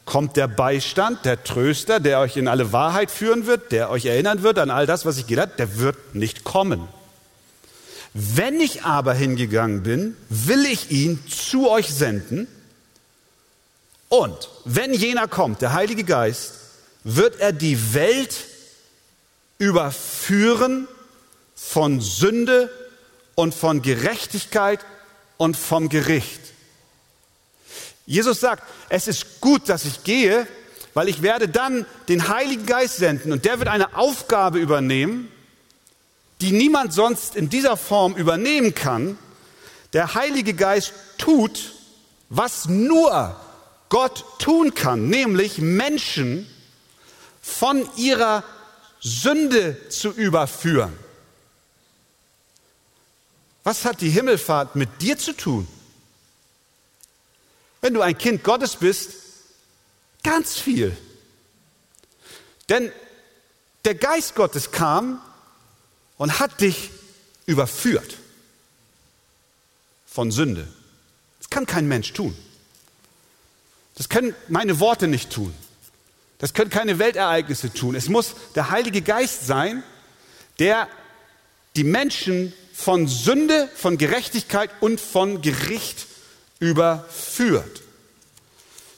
kommt 0.04 0.36
der 0.36 0.48
Beistand, 0.48 1.26
der 1.26 1.44
Tröster, 1.44 2.00
der 2.00 2.20
euch 2.20 2.38
in 2.38 2.48
alle 2.48 2.72
Wahrheit 2.74 3.12
führen 3.12 3.46
wird, 3.46 3.72
der 3.72 3.92
euch 3.92 4.06
erinnern 4.06 4.42
wird 4.42 4.58
an 4.58 4.72
all 4.72 4.88
das, 4.88 5.06
was 5.06 5.18
ich 5.18 5.28
gelernt 5.28 5.54
habe, 5.54 5.58
der 5.58 5.78
wird 5.80 6.16
nicht 6.16 6.44
kommen. 6.44 6.88
Wenn 8.14 8.60
ich 8.60 8.84
aber 8.84 9.14
hingegangen 9.14 9.84
bin, 9.84 10.18
will 10.30 10.66
ich 10.66 10.90
ihn 10.90 11.20
zu 11.30 11.70
euch 11.70 11.94
senden. 11.94 12.48
Und 14.10 14.50
wenn 14.66 14.92
jener 14.92 15.28
kommt, 15.28 15.62
der 15.62 15.74
Heilige 15.74 16.04
Geist, 16.04 16.54
wird 17.04 17.40
er 17.40 17.52
die 17.52 17.94
Welt 17.94 18.46
überführen 19.60 20.88
von 21.56 22.02
Sünde 22.02 22.72
und 23.40 23.54
von 23.54 23.84
Gerechtigkeit 23.84 24.84
und 25.38 25.56
vom 25.56 25.90
Gericht. 25.90 26.42
Jesus 28.08 28.40
sagt, 28.40 28.64
es 28.90 29.08
ist 29.08 29.42
gut, 29.42 29.70
dass 29.70 29.86
ich 29.86 30.04
gehe, 30.04 30.48
weil 30.96 31.08
ich 31.08 31.22
werde 31.22 31.48
dann 31.48 31.86
den 32.10 32.30
Heiligen 32.30 32.66
Geist 32.66 32.98
senden 32.98 33.32
und 33.32 33.46
der 33.46 33.60
wird 33.60 33.70
eine 33.70 33.96
Aufgabe 33.96 34.58
übernehmen, 34.58 35.32
die 36.42 36.52
niemand 36.52 36.94
sonst 36.94 37.36
in 37.36 37.48
dieser 37.48 37.78
Form 37.78 38.16
übernehmen 38.16 38.74
kann. 38.74 39.20
Der 39.94 40.16
Heilige 40.16 40.56
Geist 40.56 40.94
tut, 41.20 41.74
was 42.30 42.68
nur 42.68 43.40
Gott 43.90 44.26
tun 44.40 44.74
kann, 44.74 45.10
nämlich 45.10 45.60
Menschen 45.60 46.48
von 47.40 47.88
ihrer 47.98 48.44
Sünde 49.00 49.90
zu 49.90 50.10
überführen. 50.10 51.07
Was 53.68 53.84
hat 53.84 54.00
die 54.00 54.10
Himmelfahrt 54.10 54.78
mit 54.78 55.02
dir 55.02 55.18
zu 55.18 55.34
tun? 55.34 55.68
Wenn 57.82 57.94
du 57.94 58.00
ein 58.00 58.18
Kind 58.18 58.42
Gottes 58.42 58.78
bist, 58.78 59.12
ganz 60.24 60.58
viel. 60.58 60.96
Denn 62.70 62.94
der 63.84 63.96
Geist 63.96 64.36
Gottes 64.36 64.72
kam 64.72 65.22
und 66.18 66.40
hat 66.40 66.62
dich 66.62 66.92
überführt 67.46 68.16
von 70.06 70.32
Sünde. 70.32 70.66
Das 71.40 71.50
kann 71.50 71.66
kein 71.66 71.90
Mensch 71.90 72.14
tun. 72.14 72.38
Das 73.96 74.08
können 74.08 74.34
meine 74.48 74.80
Worte 74.80 75.10
nicht 75.10 75.30
tun. 75.30 75.54
Das 76.38 76.54
können 76.54 76.70
keine 76.70 77.00
Weltereignisse 77.00 77.74
tun. 77.74 77.96
Es 77.96 78.08
muss 78.08 78.34
der 78.56 78.70
Heilige 78.70 79.02
Geist 79.02 79.46
sein, 79.46 79.84
der 80.58 80.88
die 81.76 81.84
Menschen 81.84 82.54
von 82.78 83.08
Sünde, 83.08 83.68
von 83.76 83.98
Gerechtigkeit 83.98 84.70
und 84.82 85.02
von 85.02 85.42
Gericht 85.42 86.06
überführt. 86.60 87.82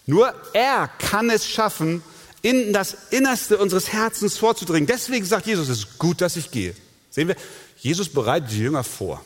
Nur 0.05 0.33
er 0.51 0.89
kann 0.99 1.29
es 1.29 1.47
schaffen, 1.47 2.03
in 2.41 2.73
das 2.73 2.95
Innerste 3.11 3.57
unseres 3.57 3.93
Herzens 3.93 4.37
vorzudringen. 4.37 4.85
Deswegen 4.85 5.25
sagt 5.25 5.47
Jesus, 5.47 5.69
es 5.69 5.79
ist 5.79 5.97
gut, 5.97 6.19
dass 6.19 6.35
ich 6.35 6.51
gehe. 6.51 6.75
Sehen 7.09 7.29
wir, 7.29 7.37
Jesus 7.77 8.09
bereitet 8.09 8.51
die 8.51 8.59
Jünger 8.59 8.83
vor. 8.83 9.23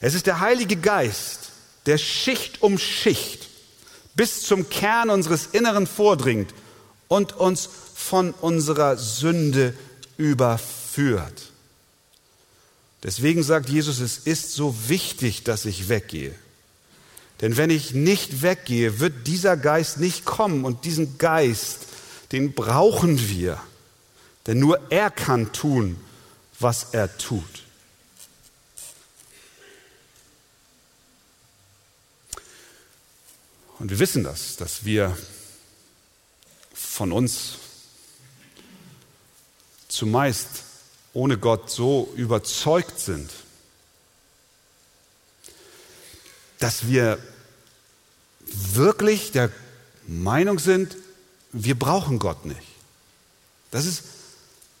Es 0.00 0.14
ist 0.14 0.26
der 0.26 0.40
Heilige 0.40 0.76
Geist, 0.76 1.50
der 1.84 1.98
Schicht 1.98 2.62
um 2.62 2.78
Schicht 2.78 3.48
bis 4.14 4.44
zum 4.44 4.70
Kern 4.70 5.10
unseres 5.10 5.48
Inneren 5.52 5.86
vordringt 5.86 6.54
und 7.08 7.34
uns 7.34 7.68
von 7.94 8.32
unserer 8.32 8.96
Sünde 8.96 9.74
überführt. 10.16 11.50
Deswegen 13.04 13.42
sagt 13.42 13.68
Jesus, 13.68 14.00
es 14.00 14.16
ist 14.16 14.54
so 14.54 14.74
wichtig, 14.88 15.44
dass 15.44 15.66
ich 15.66 15.90
weggehe. 15.90 16.34
Denn 17.42 17.58
wenn 17.58 17.68
ich 17.68 17.92
nicht 17.92 18.40
weggehe, 18.40 18.98
wird 18.98 19.26
dieser 19.26 19.58
Geist 19.58 19.98
nicht 19.98 20.24
kommen. 20.24 20.64
Und 20.64 20.86
diesen 20.86 21.18
Geist, 21.18 21.80
den 22.32 22.54
brauchen 22.54 23.28
wir. 23.28 23.60
Denn 24.46 24.58
nur 24.58 24.90
er 24.90 25.10
kann 25.10 25.52
tun, 25.52 26.00
was 26.58 26.88
er 26.92 27.18
tut. 27.18 27.44
Und 33.78 33.90
wir 33.90 33.98
wissen 33.98 34.24
das, 34.24 34.56
dass 34.56 34.86
wir 34.86 35.14
von 36.72 37.12
uns 37.12 37.58
zumeist 39.88 40.64
ohne 41.14 41.38
Gott 41.38 41.70
so 41.70 42.12
überzeugt 42.16 42.98
sind, 42.98 43.30
dass 46.58 46.86
wir 46.86 47.18
wirklich 48.46 49.32
der 49.32 49.50
Meinung 50.06 50.58
sind, 50.58 50.96
wir 51.52 51.78
brauchen 51.78 52.18
Gott 52.18 52.44
nicht. 52.44 52.60
Das 53.70 53.86
ist, 53.86 54.02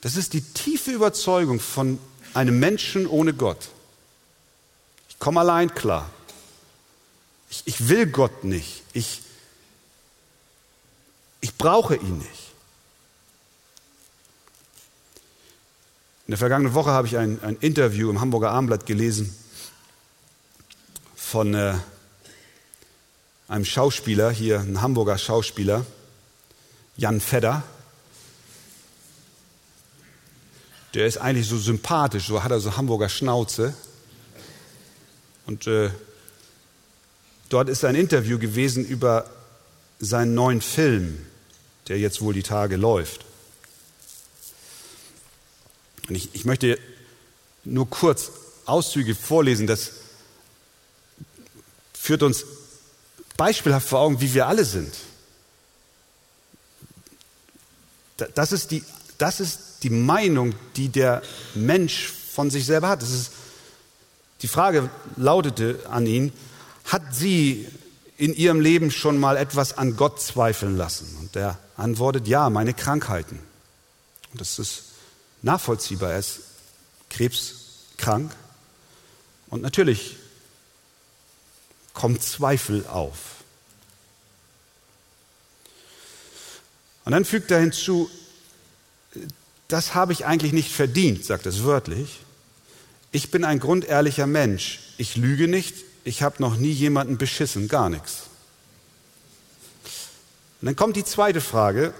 das 0.00 0.16
ist 0.16 0.32
die 0.32 0.42
tiefe 0.42 0.90
Überzeugung 0.90 1.60
von 1.60 1.98
einem 2.34 2.58
Menschen 2.58 3.06
ohne 3.06 3.32
Gott. 3.32 3.68
Ich 5.08 5.18
komme 5.18 5.40
allein 5.40 5.74
klar. 5.74 6.10
Ich, 7.48 7.62
ich 7.66 7.88
will 7.88 8.06
Gott 8.06 8.42
nicht. 8.44 8.82
Ich, 8.92 9.22
ich 11.40 11.54
brauche 11.56 11.94
ihn 11.94 12.18
nicht. 12.18 12.43
In 16.26 16.30
der 16.30 16.38
vergangenen 16.38 16.72
Woche 16.72 16.90
habe 16.90 17.06
ich 17.06 17.18
ein, 17.18 17.38
ein 17.42 17.56
Interview 17.60 18.08
im 18.08 18.18
Hamburger 18.18 18.50
Armblatt 18.50 18.86
gelesen 18.86 19.36
von 21.14 21.52
äh, 21.52 21.74
einem 23.46 23.66
Schauspieler, 23.66 24.30
hier 24.30 24.60
ein 24.60 24.80
Hamburger 24.80 25.18
Schauspieler, 25.18 25.84
Jan 26.96 27.20
Fedder. 27.20 27.62
Der 30.94 31.06
ist 31.06 31.18
eigentlich 31.18 31.46
so 31.46 31.58
sympathisch, 31.58 32.26
so 32.26 32.42
hat 32.42 32.52
er 32.52 32.60
so 32.60 32.74
Hamburger 32.74 33.10
Schnauze. 33.10 33.74
Und 35.44 35.66
äh, 35.66 35.90
dort 37.50 37.68
ist 37.68 37.84
ein 37.84 37.96
Interview 37.96 38.38
gewesen 38.38 38.82
über 38.86 39.28
seinen 39.98 40.32
neuen 40.32 40.62
Film, 40.62 41.18
der 41.88 41.98
jetzt 41.98 42.22
wohl 42.22 42.32
die 42.32 42.42
Tage 42.42 42.76
läuft. 42.76 43.26
Und 46.08 46.14
ich, 46.14 46.30
ich 46.34 46.44
möchte 46.44 46.78
nur 47.64 47.88
kurz 47.88 48.30
Auszüge 48.66 49.14
vorlesen, 49.14 49.66
das 49.66 49.92
führt 51.92 52.22
uns 52.22 52.44
beispielhaft 53.36 53.88
vor 53.88 54.00
Augen, 54.00 54.20
wie 54.20 54.34
wir 54.34 54.46
alle 54.46 54.64
sind. 54.64 54.94
Das 58.34 58.52
ist 58.52 58.70
die, 58.70 58.84
das 59.18 59.40
ist 59.40 59.82
die 59.82 59.90
Meinung, 59.90 60.54
die 60.76 60.88
der 60.88 61.22
Mensch 61.54 62.08
von 62.08 62.50
sich 62.50 62.66
selber 62.66 62.88
hat. 62.88 63.02
Das 63.02 63.10
ist, 63.10 63.32
die 64.42 64.48
Frage 64.48 64.90
lautete 65.16 65.80
an 65.90 66.06
ihn, 66.06 66.32
hat 66.84 67.14
sie 67.14 67.66
in 68.16 68.34
ihrem 68.34 68.60
Leben 68.60 68.90
schon 68.90 69.18
mal 69.18 69.36
etwas 69.36 69.76
an 69.76 69.96
Gott 69.96 70.20
zweifeln 70.20 70.76
lassen? 70.76 71.16
Und 71.20 71.34
er 71.34 71.58
antwortet, 71.76 72.28
ja, 72.28 72.50
meine 72.50 72.74
Krankheiten. 72.74 73.40
Und 74.32 74.40
das 74.40 74.58
ist 74.58 74.82
nachvollziehbar. 75.44 76.12
Er 76.12 76.18
ist 76.18 76.40
krebskrank. 77.10 78.34
Und 79.48 79.62
natürlich 79.62 80.16
kommt 81.92 82.22
Zweifel 82.22 82.86
auf. 82.86 83.18
Und 87.04 87.12
dann 87.12 87.24
fügt 87.24 87.50
er 87.50 87.60
hinzu, 87.60 88.10
das 89.68 89.94
habe 89.94 90.12
ich 90.12 90.24
eigentlich 90.24 90.52
nicht 90.52 90.72
verdient, 90.72 91.24
sagt 91.24 91.46
es 91.46 91.62
wörtlich. 91.62 92.20
Ich 93.12 93.30
bin 93.30 93.44
ein 93.44 93.60
grundehrlicher 93.60 94.26
Mensch. 94.26 94.80
Ich 94.96 95.16
lüge 95.16 95.46
nicht. 95.46 95.76
Ich 96.02 96.22
habe 96.22 96.36
noch 96.40 96.56
nie 96.56 96.72
jemanden 96.72 97.16
beschissen, 97.16 97.68
gar 97.68 97.88
nichts. 97.88 98.24
Und 100.60 100.66
dann 100.66 100.76
kommt 100.76 100.96
die 100.96 101.04
zweite 101.04 101.40
Frage. 101.40 101.94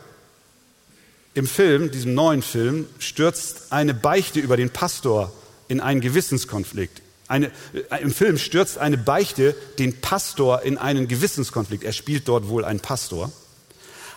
Im 1.35 1.49
Film, 1.49 1.91
diesem 1.91 2.15
neuen 2.15 2.43
Film, 2.43 2.87
stürzt 3.01 3.73
eine 3.73 3.93
Beichte 3.93 4.39
über 4.39 4.57
den 4.57 4.71
Pastor 4.71 5.33
in 5.67 5.81
einen 5.81 6.01
Gewissenskonflikt. 6.01 7.03
Eine, 7.27 7.51
äh, 7.91 8.03
Im 8.03 8.13
Film 8.13 8.39
stürzt 8.39 8.79
eine 8.79 8.99
Beichte 8.99 9.57
den 9.79 10.01
Pastor 10.01 10.63
in 10.63 10.79
einen 10.79 11.09
Gewissenskonflikt. 11.09 11.83
Er 11.83 11.93
spielt 11.93 12.29
dort 12.29 12.49
wohl 12.49 12.65
einen 12.65 12.81
Pastor. 12.81 13.33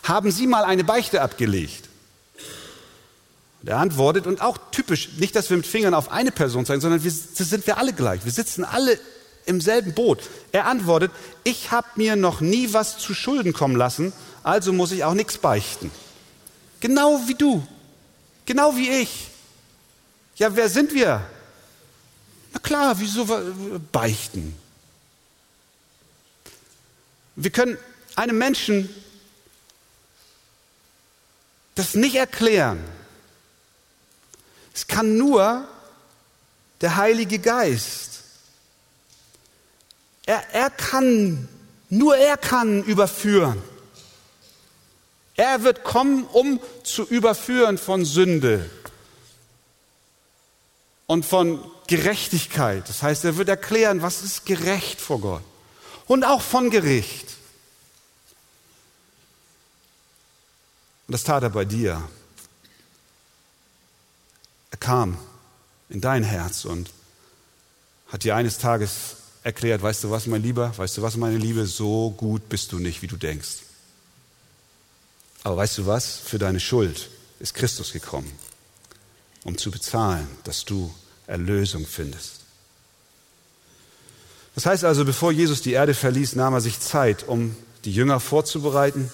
Haben 0.03 0.30
Sie 0.30 0.45
mal 0.45 0.63
eine 0.63 0.84
Beichte 0.84 1.21
abgelegt? 1.21 1.89
Und 3.63 3.69
er 3.69 3.77
antwortet, 3.80 4.27
und 4.27 4.41
auch 4.41 4.60
typisch, 4.71 5.10
nicht, 5.17 5.36
dass 5.36 5.49
wir 5.49 5.58
mit 5.58 5.65
Fingern 5.65 5.95
auf 5.95 6.12
eine 6.12 6.32
Person 6.32 6.67
zeigen, 6.67 6.82
sondern 6.82 7.03
wir, 7.03 7.12
sind 7.12 7.65
wir 7.65 7.80
alle 7.80 7.93
gleich. 7.93 8.23
Wir 8.25 8.32
sitzen 8.32 8.63
alle 8.63 8.99
im 9.47 9.60
selben 9.60 9.93
Boot. 9.93 10.19
Er 10.51 10.67
antwortet, 10.67 11.12
ich 11.43 11.71
habe 11.71 11.88
mir 11.95 12.15
noch 12.15 12.41
nie 12.41 12.73
was 12.73 12.99
zu 12.99 13.15
Schulden 13.15 13.53
kommen 13.53 13.75
lassen, 13.75 14.13
also 14.43 14.71
muss 14.71 14.91
ich 14.91 15.03
auch 15.03 15.15
nichts 15.15 15.39
beichten. 15.39 15.89
Genau 16.80 17.28
wie 17.28 17.36
du. 17.36 17.66
Genau 18.46 18.76
wie 18.76 18.90
ich. 18.90 19.28
Ja, 20.36 20.56
wer 20.56 20.70
sind 20.70 20.94
wir? 20.94 21.28
Na 22.54 22.60
klar, 22.60 23.00
wieso 23.00 23.26
beichten? 23.92 24.56
Wir 27.36 27.52
können 27.52 27.78
einem 28.16 28.38
Menschen 28.38 28.90
das 31.76 31.94
nicht 31.94 32.16
erklären. 32.16 32.84
Es 34.74 34.88
kann 34.88 35.18
nur 35.18 35.68
der 36.82 36.96
Heilige 36.96 37.40
Geist. 37.40 38.22
Er, 40.26 40.54
er 40.54 40.70
kann, 40.70 41.48
nur 41.90 42.18
er 42.18 42.38
kann 42.38 42.84
überführen. 42.84 43.62
Er 45.38 45.63
wird 45.63 45.84
kommen, 45.84 46.26
um 46.26 46.60
zu 46.84 47.04
überführen 47.04 47.78
von 47.78 48.06
Sünde 48.06 48.69
und 51.06 51.26
von 51.26 51.63
Gerechtigkeit. 51.86 52.89
Das 52.89 53.04
heißt, 53.04 53.23
er 53.23 53.38
wird 53.38 53.47
erklären, 53.47 54.02
was 54.02 54.23
ist 54.23 54.45
gerecht 54.47 55.00
vor 55.00 55.21
Gott 55.21 55.43
und 56.08 56.23
auch 56.23 56.41
von 56.41 56.71
Gericht. 56.71 57.38
Und 61.08 61.13
das 61.13 61.23
tat 61.23 61.43
er 61.43 61.52
bei 61.52 61.65
dir. 61.65 62.02
Er 64.71 64.78
kam 64.78 65.19
in 65.89 66.02
dein 66.02 66.23
Herz 66.23 66.65
und 66.65 66.91
hat 68.08 68.23
dir 68.23 68.36
eines 68.36 68.58
Tages 68.58 69.17
erklärt, 69.43 69.84
weißt 69.84 70.04
du 70.04 70.10
was, 70.10 70.26
mein 70.26 70.41
Lieber, 70.41 70.76
weißt 70.76 70.97
du 70.97 71.04
was, 71.04 71.15
meine 71.15 71.38
Liebe, 71.38 71.67
so 71.67 72.10
gut 72.10 72.50
bist 72.50 72.71
du 72.71 72.80
nicht, 72.80 73.04
wie 73.04 73.08
du 73.08 73.17
denkst. 73.17 73.66
Aber 75.48 75.56
weißt 75.56 75.78
du 75.78 75.86
was? 75.86 76.18
Für 76.18 76.40
deine 76.40 76.60
Schuld 76.60 77.10
ist 77.40 77.54
Christus 77.54 77.94
gekommen, 77.94 78.30
um 79.46 79.58
zu 79.58 79.72
bezahlen, 79.72 80.28
dass 80.44 80.66
du 80.66 80.94
Erlösung 81.26 81.86
findest. 81.86 82.42
Das 84.56 84.66
heißt 84.66 84.84
also, 84.84 85.06
bevor 85.06 85.32
Jesus 85.32 85.62
die 85.62 85.72
Erde 85.72 85.94
verließ, 85.94 86.36
nahm 86.36 86.54
er 86.54 86.60
sich 86.60 86.82
Zeit, 86.82 87.30
um 87.30 87.56
die 87.86 87.94
Jünger 87.94 88.20
vorzubereiten. 88.20 89.10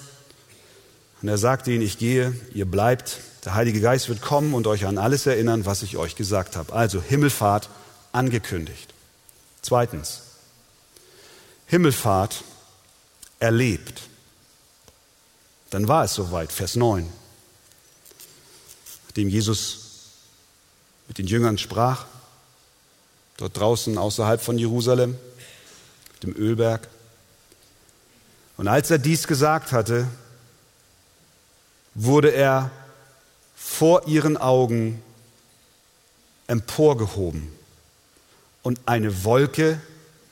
Und 1.22 1.28
er 1.28 1.38
sagte 1.38 1.70
ihnen, 1.70 1.82
ich 1.82 1.98
gehe, 1.98 2.34
ihr 2.52 2.66
bleibt, 2.66 3.20
der 3.44 3.54
Heilige 3.54 3.80
Geist 3.80 4.08
wird 4.08 4.20
kommen 4.20 4.54
und 4.54 4.66
euch 4.66 4.86
an 4.86 4.98
alles 4.98 5.26
erinnern, 5.26 5.66
was 5.66 5.84
ich 5.84 5.98
euch 5.98 6.16
gesagt 6.16 6.56
habe. 6.56 6.72
Also 6.72 7.00
Himmelfahrt 7.00 7.68
angekündigt. 8.10 8.92
Zweitens, 9.62 10.22
Himmelfahrt 11.68 12.42
erlebt. 13.38 14.08
Dann 15.74 15.88
war 15.88 16.04
es 16.04 16.14
soweit, 16.14 16.52
Vers 16.52 16.76
9. 16.76 17.04
Nachdem 19.06 19.28
Jesus 19.28 19.78
mit 21.08 21.18
den 21.18 21.26
Jüngern 21.26 21.58
sprach, 21.58 22.06
dort 23.38 23.56
draußen 23.58 23.98
außerhalb 23.98 24.40
von 24.40 24.56
Jerusalem, 24.56 25.18
dem 26.22 26.32
Ölberg. 26.36 26.86
Und 28.56 28.68
als 28.68 28.88
er 28.92 28.98
dies 28.98 29.26
gesagt 29.26 29.72
hatte, 29.72 30.06
wurde 31.96 32.30
er 32.30 32.70
vor 33.56 34.06
ihren 34.06 34.36
Augen 34.36 35.02
emporgehoben 36.46 37.50
und 38.62 38.78
eine 38.86 39.24
Wolke 39.24 39.80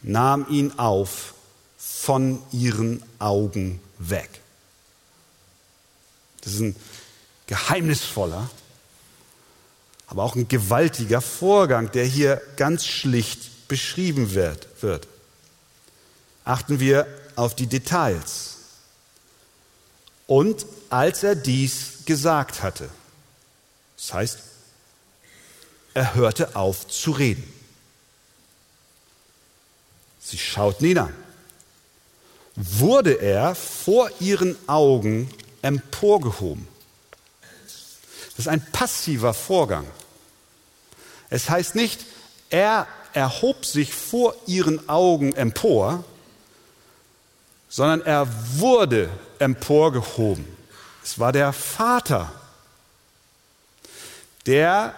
nahm 0.02 0.46
ihn 0.48 0.78
auf 0.78 1.35
von 1.78 2.40
ihren 2.52 3.02
Augen 3.18 3.81
weg. 3.98 4.41
Das 6.42 6.55
ist 6.55 6.61
ein 6.61 6.76
geheimnisvoller, 7.46 8.50
aber 10.07 10.22
auch 10.24 10.37
ein 10.37 10.48
gewaltiger 10.48 11.20
Vorgang, 11.20 11.90
der 11.92 12.05
hier 12.05 12.42
ganz 12.57 12.85
schlicht 12.85 13.68
beschrieben 13.68 14.35
wird. 14.35 14.68
Achten 16.44 16.81
wir 16.81 17.07
auf 17.37 17.57
die 17.57 17.66
Details. 17.66 18.57
Und 20.26 20.66
als 20.90 21.22
er 21.22 21.35
dies 21.35 22.05
gesagt 22.05 22.62
hatte, 22.62 22.88
das 23.96 24.12
heißt, 24.12 24.38
er 25.94 26.14
hörte 26.14 26.57
auf 26.57 26.88
zu 26.88 27.12
reden. 27.12 27.44
Sie 30.20 30.38
schauten 30.38 30.87
ihn 30.87 30.98
an. 30.98 31.14
Wurde 32.55 33.20
er 33.20 33.55
vor 33.55 34.11
ihren 34.20 34.57
Augen 34.68 35.31
emporgehoben. 35.62 36.68
Das 38.31 38.40
ist 38.40 38.48
ein 38.48 38.64
passiver 38.72 39.35
Vorgang. 39.35 39.87
Es 41.31 41.48
heißt 41.48 41.75
nicht, 41.75 42.01
er 42.51 42.87
erhob 43.14 43.64
sich 43.64 43.94
vor 43.94 44.35
ihren 44.46 44.88
Augen 44.88 45.35
empor, 45.35 46.05
sondern 47.68 48.03
er 48.03 48.29
wurde 48.59 49.09
emporgehoben. 49.38 50.44
Es 51.03 51.18
war 51.18 51.33
der 51.33 51.53
Vater, 51.53 52.33
der 54.46 54.94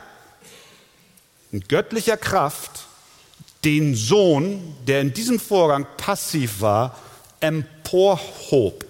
in 1.52 1.60
göttlicher 1.60 2.16
Kraft 2.16 2.84
den 3.64 3.94
Sohn, 3.94 4.76
der 4.86 5.00
in 5.00 5.14
diesem 5.14 5.40
Vorgang 5.40 5.86
passiv 5.96 6.60
war, 6.60 6.98
emporhob. 7.40 8.84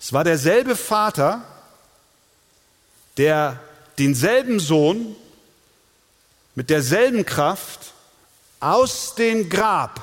Es 0.00 0.12
war 0.12 0.24
derselbe 0.24 0.76
Vater, 0.76 1.44
der 3.16 3.60
denselben 3.98 4.60
Sohn 4.60 5.16
mit 6.54 6.70
derselben 6.70 7.26
Kraft 7.26 7.92
aus 8.60 9.14
dem 9.14 9.48
Grab 9.48 10.02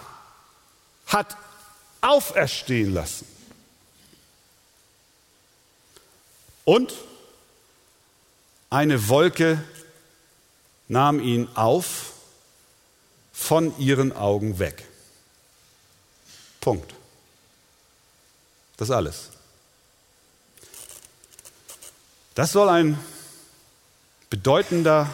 hat 1.07 1.37
auferstehen 2.01 2.93
lassen. 2.93 3.27
Und 6.65 6.93
eine 8.69 9.07
Wolke 9.07 9.63
nahm 10.87 11.19
ihn 11.19 11.47
auf 11.55 12.13
von 13.31 13.77
ihren 13.79 14.11
Augen 14.13 14.59
weg. 14.59 14.87
Punkt. 16.59 16.93
Das 18.77 18.91
alles. 18.91 19.34
Das 22.35 22.51
soll 22.51 22.67
ein 22.67 22.99
bedeutender 24.29 25.13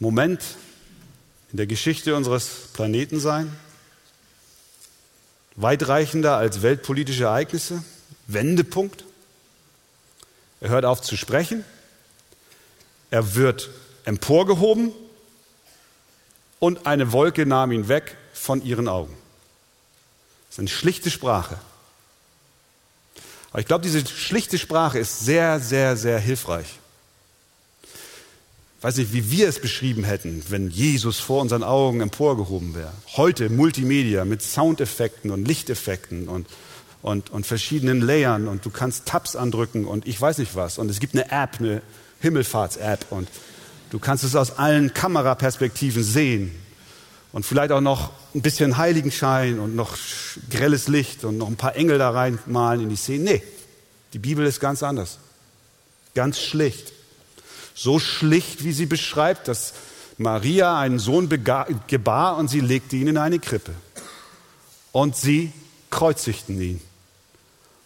Moment 0.00 0.42
in 1.52 1.56
der 1.56 1.68
Geschichte 1.68 2.16
unseres 2.16 2.48
Planeten 2.72 3.20
sein, 3.20 3.56
weitreichender 5.54 6.36
als 6.36 6.62
weltpolitische 6.62 7.24
Ereignisse, 7.24 7.84
Wendepunkt. 8.26 9.04
Er 10.60 10.70
hört 10.70 10.84
auf 10.84 11.00
zu 11.00 11.16
sprechen, 11.16 11.64
er 13.12 13.36
wird 13.36 13.70
emporgehoben 14.04 14.92
und 16.58 16.86
eine 16.86 17.12
Wolke 17.12 17.46
nahm 17.46 17.70
ihn 17.70 17.86
weg 17.86 18.16
von 18.32 18.64
ihren 18.64 18.88
Augen. 18.88 19.16
Das 20.48 20.56
ist 20.56 20.58
eine 20.58 20.68
schlichte 20.68 21.12
Sprache. 21.12 21.56
Aber 23.54 23.60
ich 23.60 23.68
glaube, 23.68 23.84
diese 23.84 24.04
schlichte 24.04 24.58
Sprache 24.58 24.98
ist 24.98 25.20
sehr, 25.20 25.60
sehr, 25.60 25.96
sehr 25.96 26.18
hilfreich. 26.18 26.66
Ich 27.84 28.82
weiß 28.82 28.96
nicht, 28.96 29.12
wie 29.12 29.30
wir 29.30 29.48
es 29.48 29.60
beschrieben 29.60 30.02
hätten, 30.02 30.42
wenn 30.48 30.70
Jesus 30.70 31.20
vor 31.20 31.40
unseren 31.40 31.62
Augen 31.62 32.00
emporgehoben 32.00 32.74
wäre. 32.74 32.90
Heute 33.16 33.50
Multimedia 33.50 34.24
mit 34.24 34.42
Soundeffekten 34.42 35.30
und 35.30 35.46
Lichteffekten 35.46 36.26
und, 36.26 36.48
und, 37.00 37.30
und 37.30 37.46
verschiedenen 37.46 38.00
Layern 38.00 38.48
und 38.48 38.66
du 38.66 38.70
kannst 38.70 39.06
Tabs 39.06 39.36
andrücken 39.36 39.84
und 39.84 40.08
ich 40.08 40.20
weiß 40.20 40.38
nicht 40.38 40.56
was. 40.56 40.78
Und 40.78 40.90
es 40.90 40.98
gibt 40.98 41.14
eine 41.14 41.30
App, 41.30 41.60
eine 41.60 41.80
Himmelfahrts-App 42.22 43.06
und 43.10 43.28
du 43.90 44.00
kannst 44.00 44.24
es 44.24 44.34
aus 44.34 44.58
allen 44.58 44.92
Kameraperspektiven 44.94 46.02
sehen 46.02 46.63
und 47.34 47.44
vielleicht 47.44 47.72
auch 47.72 47.80
noch 47.80 48.12
ein 48.32 48.42
bisschen 48.42 48.76
Heiligenschein 48.76 49.58
und 49.58 49.74
noch 49.74 49.98
grelles 50.50 50.86
Licht 50.86 51.24
und 51.24 51.36
noch 51.36 51.48
ein 51.48 51.56
paar 51.56 51.74
Engel 51.74 51.98
da 51.98 52.10
reinmalen 52.10 52.82
in 52.82 52.88
die 52.90 52.96
Szene. 52.96 53.24
Nee, 53.24 53.42
die 54.12 54.20
Bibel 54.20 54.46
ist 54.46 54.60
ganz 54.60 54.84
anders. 54.84 55.18
Ganz 56.14 56.38
schlicht. 56.38 56.92
So 57.74 57.98
schlicht, 57.98 58.62
wie 58.62 58.70
sie 58.70 58.86
beschreibt, 58.86 59.48
dass 59.48 59.74
Maria 60.16 60.78
einen 60.78 61.00
Sohn 61.00 61.28
gebar 61.28 62.36
und 62.36 62.46
sie 62.46 62.60
legte 62.60 62.94
ihn 62.94 63.08
in 63.08 63.18
eine 63.18 63.40
Krippe. 63.40 63.74
Und 64.92 65.16
sie 65.16 65.52
kreuzigten 65.90 66.60
ihn. 66.60 66.80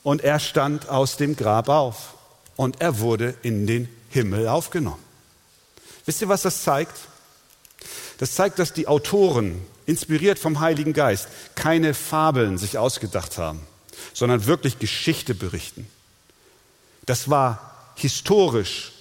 Und 0.03 0.23
er 0.23 0.41
stand 0.41 0.91
aus 0.91 1.17
dem 1.17 1.37
Grab 1.37 1.71
auf 1.71 2.17
und 2.57 2.83
er 2.83 2.99
wurde 2.99 3.35
in 3.41 3.67
den 3.67 3.89
Himmel 4.11 4.47
aufgenommen. 4.47 5.03
Wisst 6.05 6.21
ihr, 6.21 6.29
was 6.29 6.43
das 6.43 6.63
zeigt? 6.63 6.99
Das 8.19 8.35
zeigt, 8.35 8.59
dass 8.59 8.73
die 8.73 8.89
Autoren, 8.89 9.63
inspiriert 9.87 10.39
vom 10.39 10.61
Heiligen 10.61 10.93
Geist, 10.93 11.29
keine 11.55 11.95
Fabeln 11.95 12.59
sich 12.59 12.77
ausgedacht 12.77 13.39
haben, 13.39 13.61
sondern 14.13 14.45
wirklich 14.45 14.79
Geschichte 14.79 15.35
berichten. 15.35 15.87
Das 17.07 17.31
war 17.31 17.93
historisch 17.95 18.93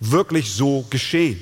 wirklich 0.00 0.52
so 0.52 0.84
geschehen. 0.90 1.40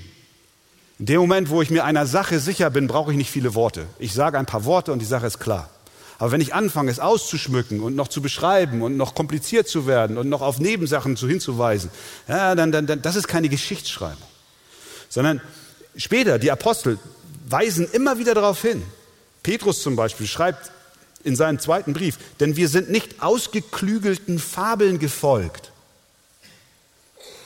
In 0.99 1.07
dem 1.07 1.21
Moment, 1.21 1.49
wo 1.49 1.63
ich 1.63 1.71
mir 1.71 1.85
einer 1.85 2.07
Sache 2.07 2.39
sicher 2.39 2.71
bin, 2.71 2.87
brauche 2.87 3.13
ich 3.13 3.17
nicht 3.17 3.31
viele 3.31 3.55
Worte. 3.55 3.87
Ich 3.99 4.13
sage 4.13 4.39
ein 4.39 4.47
paar 4.47 4.65
Worte 4.65 4.93
und 4.93 4.99
die 4.99 5.07
Sache 5.07 5.27
ist 5.27 5.41
klar. 5.41 5.71
Aber 6.19 6.31
wenn 6.31 6.41
ich 6.41 6.55
anfange, 6.55 6.91
es 6.91 7.01
auszuschmücken 7.01 7.81
und 7.81 7.97
noch 7.97 8.07
zu 8.09 8.23
beschreiben 8.23 8.83
und 8.83 8.97
noch 8.97 9.15
kompliziert 9.15 9.67
zu 9.67 9.87
werden 9.87 10.19
und 10.19 10.29
noch 10.29 10.43
auf 10.43 10.61
Nebensachen 10.61 11.17
zu 11.17 11.27
hinzuweisen, 11.27 11.91
ja, 12.29 12.55
dann, 12.55 12.71
dann, 12.71 12.87
dann, 12.87 13.03
das 13.03 13.17
ist 13.17 13.27
keine 13.27 13.49
Geschichtsschreibung. 13.49 14.23
Sondern 15.09 15.41
später, 15.97 16.39
die 16.39 16.51
Apostel 16.51 16.99
weisen 17.49 17.89
immer 17.93 18.19
wieder 18.19 18.35
darauf 18.35 18.63
hin. 18.63 18.83
Petrus 19.43 19.83
zum 19.83 19.97
Beispiel 19.97 20.27
schreibt 20.27 20.71
in 21.25 21.37
seinem 21.37 21.59
zweiten 21.59 21.93
Brief, 21.93 22.19
denn 22.41 22.57
wir 22.57 22.69
sind 22.69 22.91
nicht 22.91 23.23
ausgeklügelten 23.23 24.39
Fabeln 24.39 24.99
gefolgt, 24.99 25.71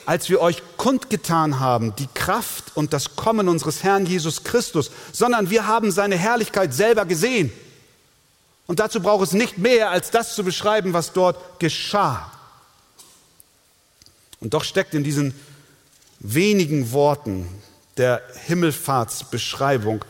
als 0.06 0.28
wir 0.28 0.40
euch 0.40 0.62
kundgetan 0.76 1.60
haben, 1.60 1.94
die 1.96 2.08
Kraft 2.14 2.76
und 2.76 2.92
das 2.92 3.16
Kommen 3.16 3.48
unseres 3.48 3.82
Herrn 3.82 4.06
Jesus 4.06 4.44
Christus, 4.44 4.90
sondern 5.12 5.50
wir 5.50 5.66
haben 5.66 5.90
seine 5.90 6.16
Herrlichkeit 6.16 6.72
selber 6.72 7.04
gesehen 7.04 7.52
und 8.66 8.80
dazu 8.80 9.00
braucht 9.00 9.26
es 9.26 9.32
nicht 9.32 9.58
mehr, 9.58 9.90
als 9.90 10.10
das 10.10 10.34
zu 10.34 10.42
beschreiben, 10.44 10.92
was 10.92 11.12
dort 11.12 11.60
geschah. 11.60 12.32
Und 14.40 14.54
doch 14.54 14.64
steckt 14.64 14.94
in 14.94 15.04
diesen 15.04 15.34
wenigen 16.18 16.92
Worten 16.92 17.48
der 17.96 18.22
Himmelfahrtsbeschreibung 18.46 20.04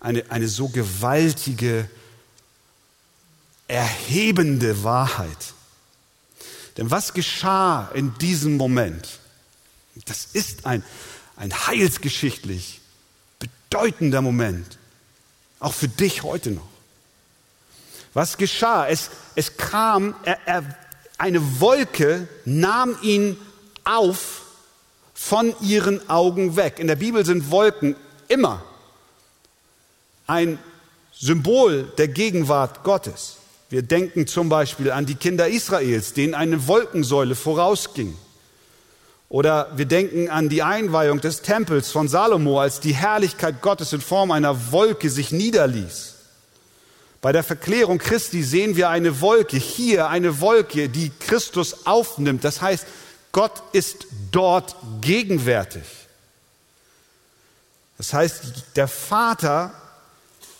eine, 0.00 0.24
eine 0.30 0.48
so 0.48 0.68
gewaltige, 0.68 1.88
erhebende 3.68 4.84
Wahrheit. 4.84 5.54
Denn 6.76 6.90
was 6.90 7.12
geschah 7.14 7.90
in 7.94 8.16
diesem 8.18 8.56
Moment? 8.56 9.20
Das 10.06 10.26
ist 10.32 10.66
ein, 10.66 10.82
ein 11.36 11.52
heilsgeschichtlich 11.66 12.80
bedeutender 13.38 14.22
Moment, 14.22 14.78
auch 15.60 15.74
für 15.74 15.88
dich 15.88 16.22
heute 16.22 16.50
noch. 16.50 16.68
Was 18.14 18.36
geschah? 18.36 18.88
Es, 18.88 19.10
es 19.34 19.56
kam, 19.56 20.14
er, 20.24 20.38
er, 20.46 20.76
eine 21.18 21.60
Wolke 21.60 22.28
nahm 22.44 22.96
ihn 23.02 23.38
auf 23.84 24.41
von 25.24 25.54
ihren 25.60 26.10
Augen 26.10 26.56
weg. 26.56 26.80
In 26.80 26.88
der 26.88 26.96
Bibel 26.96 27.24
sind 27.24 27.52
Wolken 27.52 27.94
immer 28.26 28.60
ein 30.26 30.58
Symbol 31.12 31.84
der 31.96 32.08
Gegenwart 32.08 32.82
Gottes. 32.82 33.36
Wir 33.70 33.82
denken 33.82 34.26
zum 34.26 34.48
Beispiel 34.48 34.90
an 34.90 35.06
die 35.06 35.14
Kinder 35.14 35.46
Israels, 35.46 36.12
denen 36.12 36.34
eine 36.34 36.66
Wolkensäule 36.66 37.36
vorausging. 37.36 38.16
Oder 39.28 39.70
wir 39.76 39.86
denken 39.86 40.28
an 40.28 40.48
die 40.48 40.64
Einweihung 40.64 41.20
des 41.20 41.40
Tempels 41.42 41.92
von 41.92 42.08
Salomo, 42.08 42.60
als 42.60 42.80
die 42.80 42.94
Herrlichkeit 42.94 43.62
Gottes 43.62 43.92
in 43.92 44.00
Form 44.00 44.32
einer 44.32 44.72
Wolke 44.72 45.08
sich 45.08 45.30
niederließ. 45.30 46.14
Bei 47.20 47.30
der 47.30 47.44
Verklärung 47.44 47.98
Christi 47.98 48.42
sehen 48.42 48.74
wir 48.74 48.90
eine 48.90 49.20
Wolke, 49.20 49.56
hier 49.56 50.08
eine 50.08 50.40
Wolke, 50.40 50.88
die 50.88 51.12
Christus 51.20 51.86
aufnimmt. 51.86 52.42
Das 52.42 52.60
heißt, 52.60 52.86
Gott 53.32 53.62
ist 53.72 54.06
dort 54.30 54.76
gegenwärtig. 55.00 55.82
Das 57.96 58.12
heißt, 58.12 58.42
der 58.76 58.88
Vater 58.88 59.72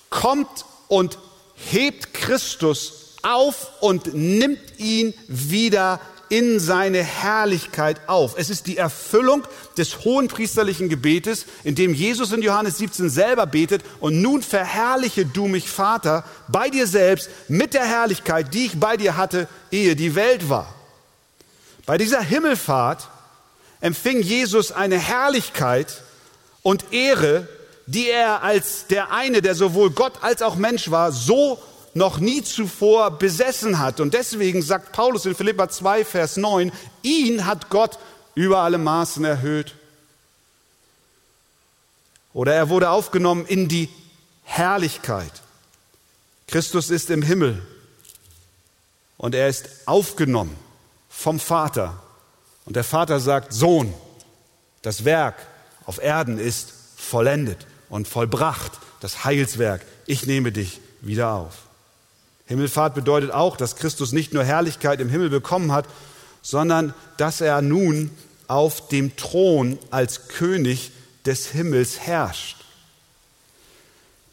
kommt 0.08 0.64
und 0.88 1.18
hebt 1.56 2.14
Christus 2.14 3.16
auf 3.22 3.70
und 3.80 4.14
nimmt 4.14 4.78
ihn 4.78 5.14
wieder 5.28 6.00
in 6.28 6.60
seine 6.60 7.02
Herrlichkeit 7.02 8.08
auf. 8.08 8.36
Es 8.38 8.48
ist 8.48 8.66
die 8.66 8.78
Erfüllung 8.78 9.42
des 9.76 10.04
hohenpriesterlichen 10.04 10.88
Gebetes, 10.88 11.44
in 11.62 11.74
dem 11.74 11.92
Jesus 11.92 12.32
in 12.32 12.40
Johannes 12.40 12.78
17 12.78 13.10
selber 13.10 13.44
betet 13.44 13.82
und 14.00 14.22
nun 14.22 14.40
verherrliche 14.40 15.26
du 15.26 15.46
mich, 15.46 15.68
Vater, 15.68 16.24
bei 16.48 16.70
dir 16.70 16.86
selbst 16.86 17.28
mit 17.48 17.74
der 17.74 17.84
Herrlichkeit, 17.84 18.54
die 18.54 18.64
ich 18.64 18.80
bei 18.80 18.96
dir 18.96 19.18
hatte, 19.18 19.46
ehe 19.70 19.94
die 19.94 20.14
Welt 20.14 20.48
war. 20.48 20.74
Bei 21.86 21.98
dieser 21.98 22.20
Himmelfahrt 22.22 23.08
empfing 23.80 24.22
Jesus 24.22 24.70
eine 24.72 24.98
Herrlichkeit 24.98 26.02
und 26.62 26.92
Ehre, 26.92 27.48
die 27.86 28.08
er 28.08 28.42
als 28.42 28.86
der 28.86 29.12
eine, 29.12 29.42
der 29.42 29.54
sowohl 29.54 29.90
Gott 29.90 30.22
als 30.22 30.42
auch 30.42 30.54
Mensch 30.54 30.90
war, 30.90 31.10
so 31.10 31.60
noch 31.94 32.18
nie 32.18 32.42
zuvor 32.42 33.18
besessen 33.18 33.80
hat. 33.80 34.00
Und 34.00 34.14
deswegen 34.14 34.62
sagt 34.62 34.92
Paulus 34.92 35.26
in 35.26 35.34
Philippa 35.34 35.68
2, 35.68 36.04
Vers 36.04 36.36
9, 36.36 36.72
ihn 37.02 37.44
hat 37.44 37.68
Gott 37.68 37.98
über 38.34 38.60
alle 38.60 38.78
Maßen 38.78 39.24
erhöht. 39.24 39.74
Oder 42.32 42.54
er 42.54 42.68
wurde 42.68 42.90
aufgenommen 42.90 43.44
in 43.46 43.68
die 43.68 43.90
Herrlichkeit. 44.44 45.32
Christus 46.46 46.88
ist 46.90 47.10
im 47.10 47.22
Himmel 47.22 47.60
und 49.18 49.34
er 49.34 49.48
ist 49.48 49.68
aufgenommen 49.86 50.56
vom 51.22 51.40
Vater. 51.40 52.02
Und 52.64 52.76
der 52.76 52.84
Vater 52.84 53.20
sagt, 53.20 53.52
Sohn, 53.52 53.94
das 54.82 55.04
Werk 55.04 55.36
auf 55.86 56.02
Erden 56.02 56.38
ist 56.38 56.72
vollendet 56.96 57.66
und 57.88 58.08
vollbracht, 58.08 58.72
das 59.00 59.24
Heilswerk. 59.24 59.82
Ich 60.06 60.26
nehme 60.26 60.52
dich 60.52 60.80
wieder 61.00 61.32
auf. 61.32 61.54
Himmelfahrt 62.46 62.94
bedeutet 62.94 63.30
auch, 63.30 63.56
dass 63.56 63.76
Christus 63.76 64.12
nicht 64.12 64.34
nur 64.34 64.44
Herrlichkeit 64.44 65.00
im 65.00 65.08
Himmel 65.08 65.30
bekommen 65.30 65.72
hat, 65.72 65.86
sondern 66.42 66.92
dass 67.16 67.40
er 67.40 67.62
nun 67.62 68.10
auf 68.48 68.88
dem 68.88 69.16
Thron 69.16 69.78
als 69.90 70.28
König 70.28 70.90
des 71.24 71.46
Himmels 71.46 72.00
herrscht. 72.00 72.56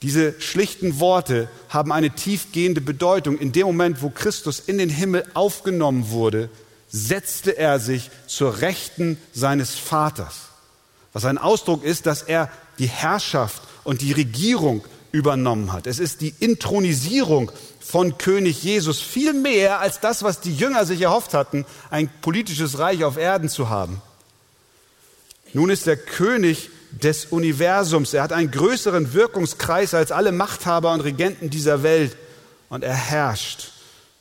Diese 0.02 0.40
schlichten 0.40 1.00
Worte 1.00 1.50
haben 1.70 1.92
eine 1.92 2.10
tiefgehende 2.10 2.82
Bedeutung. 2.82 3.38
In 3.38 3.52
dem 3.52 3.68
Moment, 3.68 4.02
wo 4.02 4.10
Christus 4.10 4.60
in 4.60 4.78
den 4.78 4.90
Himmel 4.90 5.26
aufgenommen 5.34 6.10
wurde, 6.10 6.50
setzte 6.90 7.58
er 7.58 7.80
sich 7.80 8.10
zur 8.28 8.62
Rechten 8.62 9.18
seines 9.34 9.76
Vaters. 9.76 10.50
Was 11.14 11.26
ein 11.26 11.38
Ausdruck 11.38 11.84
ist, 11.84 12.06
dass 12.06 12.24
er 12.24 12.50
die 12.78 12.88
Herrschaft 12.88 13.62
und 13.84 14.02
die 14.02 14.12
Regierung 14.12 14.84
übernommen 15.12 15.74
hat. 15.74 15.88
Es 15.88 16.00
ist 16.00 16.22
die 16.22 16.34
Intronisierung 16.40 17.52
von 17.80 18.18
König 18.18 18.64
Jesus 18.64 19.02
viel 19.02 19.34
mehr 19.34 19.80
als 19.80 20.00
das, 20.00 20.22
was 20.22 20.42
die 20.42 20.56
Jünger 20.56 20.86
sich 20.86 21.02
erhofft 21.02 21.34
hatten, 21.34 21.66
ein 21.90 22.10
politisches 22.22 22.78
Reich 22.78 23.04
auf 23.04 23.18
Erden 23.18 23.50
zu 23.50 23.70
haben. 23.70 24.02
Nun 25.54 25.72
ist 25.72 25.88
er 25.88 25.98
König 25.98 26.70
des 26.92 27.26
Universums. 27.26 28.14
Er 28.14 28.24
hat 28.24 28.34
einen 28.34 28.52
größeren 28.52 29.14
Wirkungskreis 29.14 29.94
als 29.94 30.12
alle 30.12 30.32
Machthaber 30.32 30.94
und 30.94 31.02
Regenten 31.02 31.50
dieser 31.50 31.82
Welt 31.82 32.16
und 32.70 32.84
er 32.84 32.96
herrscht. 32.96 33.72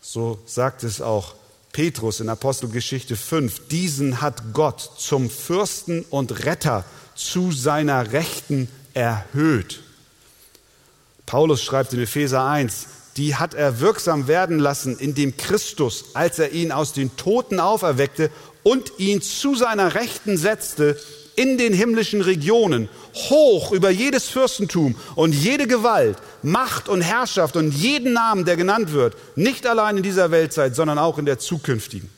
So 0.00 0.38
sagt 0.46 0.84
es 0.84 1.02
auch 1.02 1.34
Petrus 1.78 2.18
in 2.18 2.28
Apostelgeschichte 2.28 3.14
5. 3.14 3.68
Diesen 3.68 4.20
hat 4.20 4.52
Gott 4.52 4.80
zum 4.98 5.30
Fürsten 5.30 6.04
und 6.10 6.44
Retter 6.44 6.84
zu 7.14 7.52
seiner 7.52 8.10
Rechten 8.10 8.68
erhöht. 8.94 9.78
Paulus 11.24 11.62
schreibt 11.62 11.92
in 11.92 12.00
Epheser 12.00 12.44
1, 12.44 12.86
die 13.16 13.36
hat 13.36 13.54
er 13.54 13.78
wirksam 13.78 14.26
werden 14.26 14.58
lassen, 14.58 14.98
indem 14.98 15.36
Christus, 15.36 16.06
als 16.14 16.40
er 16.40 16.50
ihn 16.50 16.72
aus 16.72 16.94
den 16.94 17.16
Toten 17.16 17.60
auferweckte 17.60 18.32
und 18.64 18.90
ihn 18.98 19.22
zu 19.22 19.54
seiner 19.54 19.94
Rechten 19.94 20.36
setzte, 20.36 20.98
in 21.38 21.56
den 21.56 21.72
himmlischen 21.72 22.20
Regionen, 22.20 22.88
hoch 23.14 23.70
über 23.70 23.90
jedes 23.90 24.28
Fürstentum 24.28 24.96
und 25.14 25.32
jede 25.32 25.68
Gewalt, 25.68 26.18
Macht 26.42 26.88
und 26.88 27.00
Herrschaft 27.00 27.54
und 27.54 27.72
jeden 27.72 28.12
Namen, 28.12 28.44
der 28.44 28.56
genannt 28.56 28.92
wird, 28.92 29.16
nicht 29.36 29.64
allein 29.64 29.98
in 29.98 30.02
dieser 30.02 30.32
Weltzeit, 30.32 30.74
sondern 30.74 30.98
auch 30.98 31.16
in 31.16 31.26
der 31.26 31.38
zukünftigen. 31.38 32.10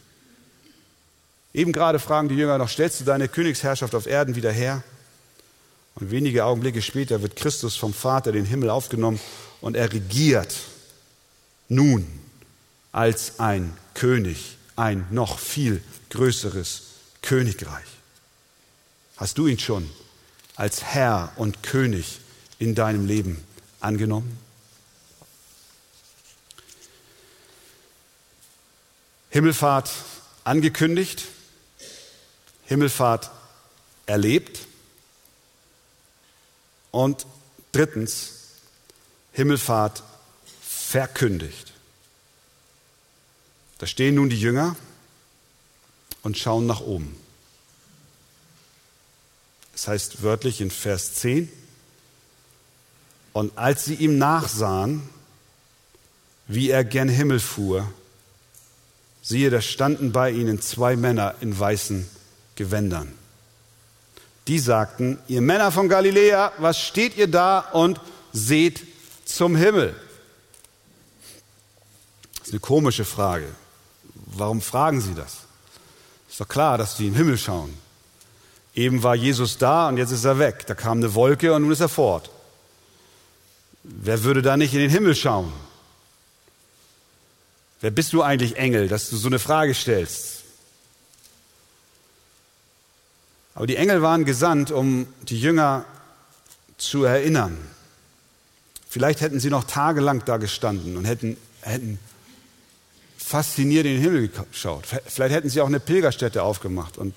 Eben 1.52 1.72
gerade 1.72 1.98
fragen 1.98 2.30
die 2.30 2.34
Jünger 2.34 2.56
noch, 2.56 2.70
stellst 2.70 3.00
du 3.00 3.04
deine 3.04 3.28
Königsherrschaft 3.28 3.94
auf 3.94 4.06
Erden 4.06 4.36
wieder 4.36 4.52
her? 4.52 4.82
Und 5.96 6.10
wenige 6.10 6.46
Augenblicke 6.46 6.80
später 6.80 7.20
wird 7.20 7.36
Christus 7.36 7.76
vom 7.76 7.92
Vater 7.92 8.32
den 8.32 8.46
Himmel 8.46 8.70
aufgenommen 8.70 9.20
und 9.60 9.76
er 9.76 9.92
regiert 9.92 10.54
nun 11.68 12.06
als 12.90 13.38
ein 13.38 13.76
König, 13.92 14.56
ein 14.76 15.06
noch 15.10 15.38
viel 15.38 15.82
größeres 16.08 16.84
Königreich. 17.20 17.99
Hast 19.20 19.36
du 19.36 19.46
ihn 19.46 19.58
schon 19.58 19.86
als 20.56 20.82
Herr 20.82 21.30
und 21.36 21.62
König 21.62 22.20
in 22.58 22.74
deinem 22.74 23.04
Leben 23.04 23.44
angenommen? 23.78 24.38
Himmelfahrt 29.28 29.90
angekündigt, 30.44 31.26
Himmelfahrt 32.64 33.30
erlebt 34.06 34.60
und 36.90 37.26
drittens 37.72 38.30
Himmelfahrt 39.32 40.02
verkündigt. 40.62 41.74
Da 43.76 43.86
stehen 43.86 44.14
nun 44.14 44.30
die 44.30 44.40
Jünger 44.40 44.76
und 46.22 46.38
schauen 46.38 46.66
nach 46.66 46.80
oben. 46.80 47.20
Das 49.80 49.88
heißt 49.88 50.22
wörtlich 50.22 50.60
in 50.60 50.70
Vers 50.70 51.14
10, 51.14 51.50
und 53.32 53.56
als 53.56 53.86
sie 53.86 53.94
ihm 53.94 54.18
nachsahen, 54.18 55.08
wie 56.46 56.68
er 56.68 56.84
gen 56.84 57.08
Himmel 57.08 57.40
fuhr, 57.40 57.90
siehe, 59.22 59.48
da 59.48 59.62
standen 59.62 60.12
bei 60.12 60.32
ihnen 60.32 60.60
zwei 60.60 60.96
Männer 60.96 61.34
in 61.40 61.58
weißen 61.58 62.06
Gewändern. 62.56 63.10
Die 64.48 64.58
sagten, 64.58 65.18
ihr 65.28 65.40
Männer 65.40 65.72
von 65.72 65.88
Galiläa, 65.88 66.52
was 66.58 66.78
steht 66.78 67.16
ihr 67.16 67.28
da 67.28 67.60
und 67.60 68.02
seht 68.34 68.86
zum 69.24 69.56
Himmel? 69.56 69.96
Das 72.34 72.48
ist 72.48 72.52
eine 72.52 72.60
komische 72.60 73.06
Frage. 73.06 73.48
Warum 74.26 74.60
fragen 74.60 75.00
sie 75.00 75.14
das? 75.14 75.38
Ist 76.28 76.38
doch 76.38 76.48
klar, 76.48 76.76
dass 76.76 76.98
sie 76.98 77.04
den 77.04 77.14
Himmel 77.14 77.38
schauen. 77.38 77.89
Eben 78.74 79.02
war 79.02 79.14
Jesus 79.14 79.58
da 79.58 79.88
und 79.88 79.96
jetzt 79.96 80.12
ist 80.12 80.24
er 80.24 80.38
weg. 80.38 80.66
Da 80.66 80.74
kam 80.74 80.98
eine 80.98 81.14
Wolke 81.14 81.52
und 81.52 81.62
nun 81.62 81.72
ist 81.72 81.80
er 81.80 81.88
fort. 81.88 82.30
Wer 83.82 84.22
würde 84.22 84.42
da 84.42 84.56
nicht 84.56 84.74
in 84.74 84.80
den 84.80 84.90
Himmel 84.90 85.14
schauen? 85.14 85.52
Wer 87.80 87.90
bist 87.90 88.12
du 88.12 88.22
eigentlich, 88.22 88.56
Engel, 88.56 88.88
dass 88.88 89.08
du 89.10 89.16
so 89.16 89.28
eine 89.28 89.38
Frage 89.38 89.74
stellst? 89.74 90.44
Aber 93.54 93.66
die 93.66 93.76
Engel 93.76 94.02
waren 94.02 94.24
gesandt, 94.24 94.70
um 94.70 95.06
die 95.22 95.40
Jünger 95.40 95.84
zu 96.76 97.04
erinnern. 97.04 97.58
Vielleicht 98.88 99.20
hätten 99.20 99.40
sie 99.40 99.50
noch 99.50 99.64
tagelang 99.64 100.24
da 100.24 100.36
gestanden 100.36 100.96
und 100.96 101.04
hätten, 101.04 101.36
hätten 101.62 101.98
fasziniert 103.16 103.86
in 103.86 103.94
den 103.94 104.02
Himmel 104.02 104.28
geschaut. 104.28 104.84
Vielleicht 105.06 105.34
hätten 105.34 105.48
sie 105.48 105.60
auch 105.60 105.66
eine 105.66 105.80
Pilgerstätte 105.80 106.42
aufgemacht 106.42 106.98
und 106.98 107.16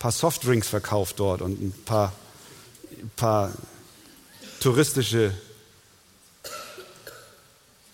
paar 0.00 0.10
Softdrinks 0.10 0.66
verkauft 0.66 1.20
dort 1.20 1.42
und 1.42 1.60
ein 1.60 1.72
paar, 1.84 2.12
paar 3.14 3.52
touristische 4.58 5.32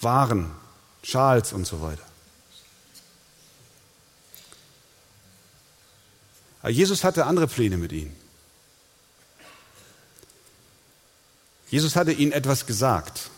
Waren, 0.00 0.52
Schals 1.02 1.52
und 1.52 1.66
so 1.66 1.82
weiter. 1.82 2.02
Aber 6.62 6.70
Jesus 6.70 7.02
hatte 7.02 7.26
andere 7.26 7.48
Pläne 7.48 7.76
mit 7.76 7.92
ihnen. 7.92 8.14
Jesus 11.68 11.96
hatte 11.96 12.12
ihnen 12.12 12.32
etwas 12.32 12.66
gesagt. 12.66 13.30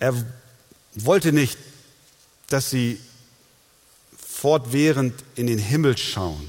Er 0.00 0.14
wollte 0.94 1.32
nicht, 1.32 1.58
dass 2.48 2.68
sie 2.68 3.00
fortwährend 4.40 5.14
in 5.34 5.48
den 5.48 5.58
Himmel 5.58 5.98
schauen. 5.98 6.48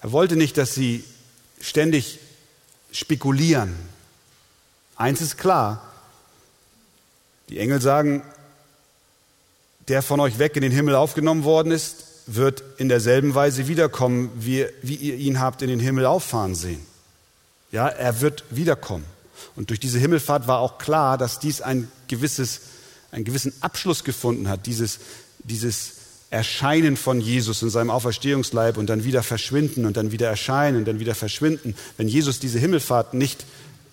Er 0.00 0.10
wollte 0.10 0.34
nicht, 0.34 0.58
dass 0.58 0.74
sie 0.74 1.04
ständig 1.60 2.18
spekulieren. 2.90 3.76
Eins 4.96 5.20
ist 5.20 5.38
klar, 5.38 5.80
die 7.48 7.60
Engel 7.60 7.80
sagen, 7.80 8.24
der 9.86 10.02
von 10.02 10.18
euch 10.18 10.40
weg 10.40 10.56
in 10.56 10.62
den 10.62 10.72
Himmel 10.72 10.96
aufgenommen 10.96 11.44
worden 11.44 11.70
ist, 11.70 12.04
wird 12.26 12.64
in 12.78 12.88
derselben 12.88 13.36
Weise 13.36 13.68
wiederkommen, 13.68 14.32
wie, 14.34 14.66
wie 14.82 14.96
ihr 14.96 15.14
ihn 15.14 15.38
habt 15.38 15.62
in 15.62 15.68
den 15.68 15.80
Himmel 15.80 16.04
auffahren 16.04 16.56
sehen. 16.56 16.84
Ja, 17.70 17.86
er 17.86 18.20
wird 18.20 18.42
wiederkommen. 18.50 19.04
Und 19.54 19.70
durch 19.70 19.78
diese 19.78 20.00
Himmelfahrt 20.00 20.48
war 20.48 20.58
auch 20.58 20.78
klar, 20.78 21.16
dass 21.16 21.38
dies 21.38 21.60
ein 21.60 21.90
gewisses, 22.08 22.60
einen 23.12 23.24
gewissen 23.24 23.52
Abschluss 23.60 24.02
gefunden 24.02 24.48
hat, 24.48 24.66
dieses, 24.66 24.98
dieses 25.44 25.92
Erscheinen 26.30 26.96
von 26.96 27.20
Jesus 27.20 27.62
in 27.62 27.68
seinem 27.68 27.90
Auferstehungsleib 27.90 28.78
und 28.78 28.88
dann 28.88 29.04
wieder 29.04 29.22
verschwinden 29.22 29.84
und 29.84 29.98
dann 29.98 30.12
wieder 30.12 30.28
erscheinen 30.28 30.78
und 30.78 30.88
dann 30.88 30.98
wieder 30.98 31.14
verschwinden. 31.14 31.76
Wenn 31.98 32.08
Jesus 32.08 32.40
diese 32.40 32.58
Himmelfahrt 32.58 33.12
nicht 33.12 33.44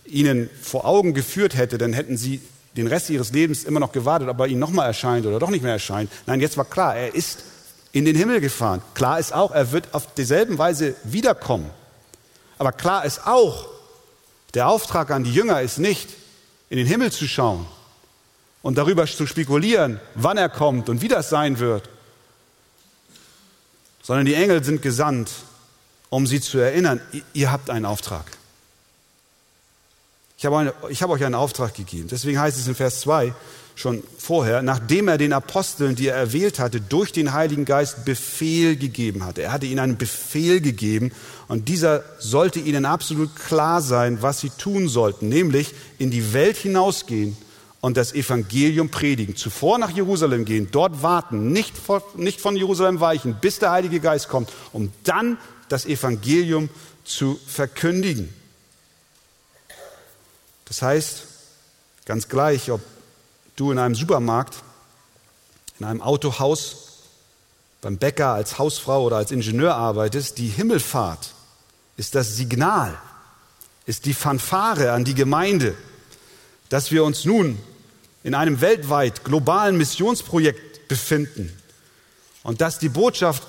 ihnen 0.06 0.50
vor 0.62 0.86
Augen 0.86 1.14
geführt 1.14 1.56
hätte, 1.56 1.78
dann 1.78 1.92
hätten 1.92 2.18
sie 2.18 2.42
den 2.78 2.88
Rest 2.88 3.10
ihres 3.10 3.34
Lebens 3.34 3.66
immer 3.66 3.82
noch 3.82 3.92
gewartet, 3.92 4.30
ob 4.30 4.40
er 4.40 4.48
ihnen 4.48 4.60
nochmal 4.60 4.88
erscheint 4.88 5.26
oder 5.26 5.38
doch 5.38 5.50
nicht 5.50 5.64
mehr 5.64 5.74
erscheint. 5.74 6.10
Nein, 6.26 6.40
jetzt 6.40 6.56
war 6.56 6.66
klar, 6.66 6.96
er 6.96 7.14
ist 7.14 7.40
in 7.92 8.06
den 8.06 8.16
Himmel 8.16 8.40
gefahren. 8.40 8.82
Klar 8.94 9.20
ist 9.20 9.34
auch, 9.34 9.52
er 9.52 9.74
wird 9.74 9.94
auf 9.94 10.14
dieselben 10.14 10.58
Weise 10.58 10.96
wiederkommen. 11.04 11.70
Aber 12.58 12.72
klar 12.72 13.04
ist 13.04 13.28
auch, 13.28 13.68
der 14.54 14.70
Auftrag 14.70 15.12
an 15.12 15.26
die 15.26 15.34
Jünger 15.34 15.62
ist 15.62 15.78
nicht, 15.78 16.08
in 16.70 16.78
den 16.78 16.88
Himmel 16.88 17.12
zu 17.12 17.28
schauen 17.28 17.66
und 18.62 18.78
darüber 18.78 19.06
zu 19.06 19.26
spekulieren, 19.26 20.00
wann 20.16 20.38
er 20.38 20.50
kommt 20.50 20.90
und 20.90 21.02
wie 21.02 21.08
das 21.08 21.30
sein 21.30 21.60
wird, 21.60 21.90
sondern 24.02 24.26
die 24.26 24.34
Engel 24.34 24.64
sind 24.64 24.82
gesandt, 24.82 25.32
um 26.10 26.28
sie 26.28 26.42
zu 26.42 26.58
erinnern, 26.58 27.00
ihr 27.34 27.52
habt 27.52 27.70
einen 27.70 27.86
Auftrag. 27.86 28.26
Ich 30.38 30.46
habe, 30.46 30.74
ich 30.90 31.02
habe 31.04 31.14
euch 31.14 31.24
einen 31.24 31.36
Auftrag 31.36 31.74
gegeben. 31.74 32.08
Deswegen 32.10 32.40
heißt 32.40 32.58
es 32.58 32.68
in 32.68 32.74
Vers 32.74 33.02
2, 33.02 33.34
schon 33.76 34.04
vorher, 34.18 34.62
nachdem 34.62 35.08
er 35.08 35.18
den 35.18 35.32
Aposteln, 35.32 35.96
die 35.96 36.08
er 36.08 36.16
erwählt 36.16 36.60
hatte, 36.60 36.82
durch 36.82 37.12
den 37.12 37.34
Heiligen 37.34 37.66
Geist 37.66 38.04
Befehl 38.04 38.76
gegeben 38.76 39.26
hatte. 39.26 39.42
Er 39.42 39.52
hatte 39.52 39.68
ihnen 39.68 39.80
einen 39.80 39.98
Befehl 39.98 40.60
gegeben 40.60 41.12
und 41.48 41.70
dieser 41.70 42.04
sollte 42.20 42.60
ihnen 42.60 42.86
absolut 42.86 43.36
klar 43.36 43.82
sein, 43.82 44.22
was 44.22 44.40
sie 44.40 44.50
tun 44.50 44.90
sollten, 44.90 45.30
nämlich 45.30 45.74
in 45.98 46.12
die 46.12 46.34
Welt 46.34 46.58
hinausgehen 46.58 47.38
und 47.82 47.98
das 47.98 48.14
Evangelium 48.14 48.90
predigen. 48.90 49.36
Zuvor 49.36 49.78
nach 49.78 49.92
Jerusalem 49.92 50.46
gehen, 50.46 50.70
dort 50.72 51.02
warten, 51.02 51.52
nicht 51.52 51.78
von, 51.78 52.56
Jerusalem 52.56 53.00
weichen, 53.00 53.38
bis 53.40 53.60
der 53.60 53.72
Heilige 53.72 54.00
Geist 54.00 54.28
kommt, 54.28 54.52
um 54.74 54.92
dann 55.04 55.38
das 55.70 55.86
Evangelium 55.86 56.70
zu 57.06 57.40
verkündigen. 57.48 58.34
Das 60.66 60.82
heißt, 60.82 61.24
ganz 62.06 62.28
gleich, 62.28 62.70
ob 62.70 62.82
du 63.56 63.72
in 63.72 63.80
einem 63.80 63.96
Supermarkt, 63.96 64.58
in 65.80 65.86
einem 65.86 66.02
Autohaus, 66.02 66.86
beim 67.82 67.98
Bäcker 67.98 68.34
als 68.34 68.60
Hausfrau 68.60 69.06
oder 69.06 69.18
als 69.18 69.32
Ingenieur 69.32 69.76
arbeitest, 69.76 70.38
die 70.38 70.48
Himmelfahrt 70.48 71.34
ist 71.96 72.14
das 72.14 72.36
Signal, 72.36 72.98
ist 73.86 74.06
die 74.06 74.14
Fanfare 74.14 74.92
an 74.92 75.06
die 75.06 75.16
Gemeinde, 75.16 75.76
dass 76.68 76.92
wir 76.92 77.04
uns 77.04 77.26
nun 77.26 77.58
in 78.24 78.36
einem 78.36 78.62
weltweit 78.62 79.24
globalen 79.24 79.78
Missionsprojekt 79.78 80.88
befinden 80.88 81.56
und 82.44 82.62
dass 82.62 82.80
die 82.80 82.90
Botschaft, 82.90 83.44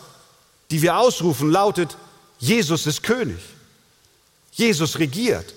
die 0.71 0.83
wir 0.83 0.97
ausrufen, 0.97 1.51
lautet, 1.51 1.97
Jesus 2.39 2.87
ist 2.87 3.03
König. 3.03 3.39
Jesus 4.53 4.99
regiert. 4.99 5.55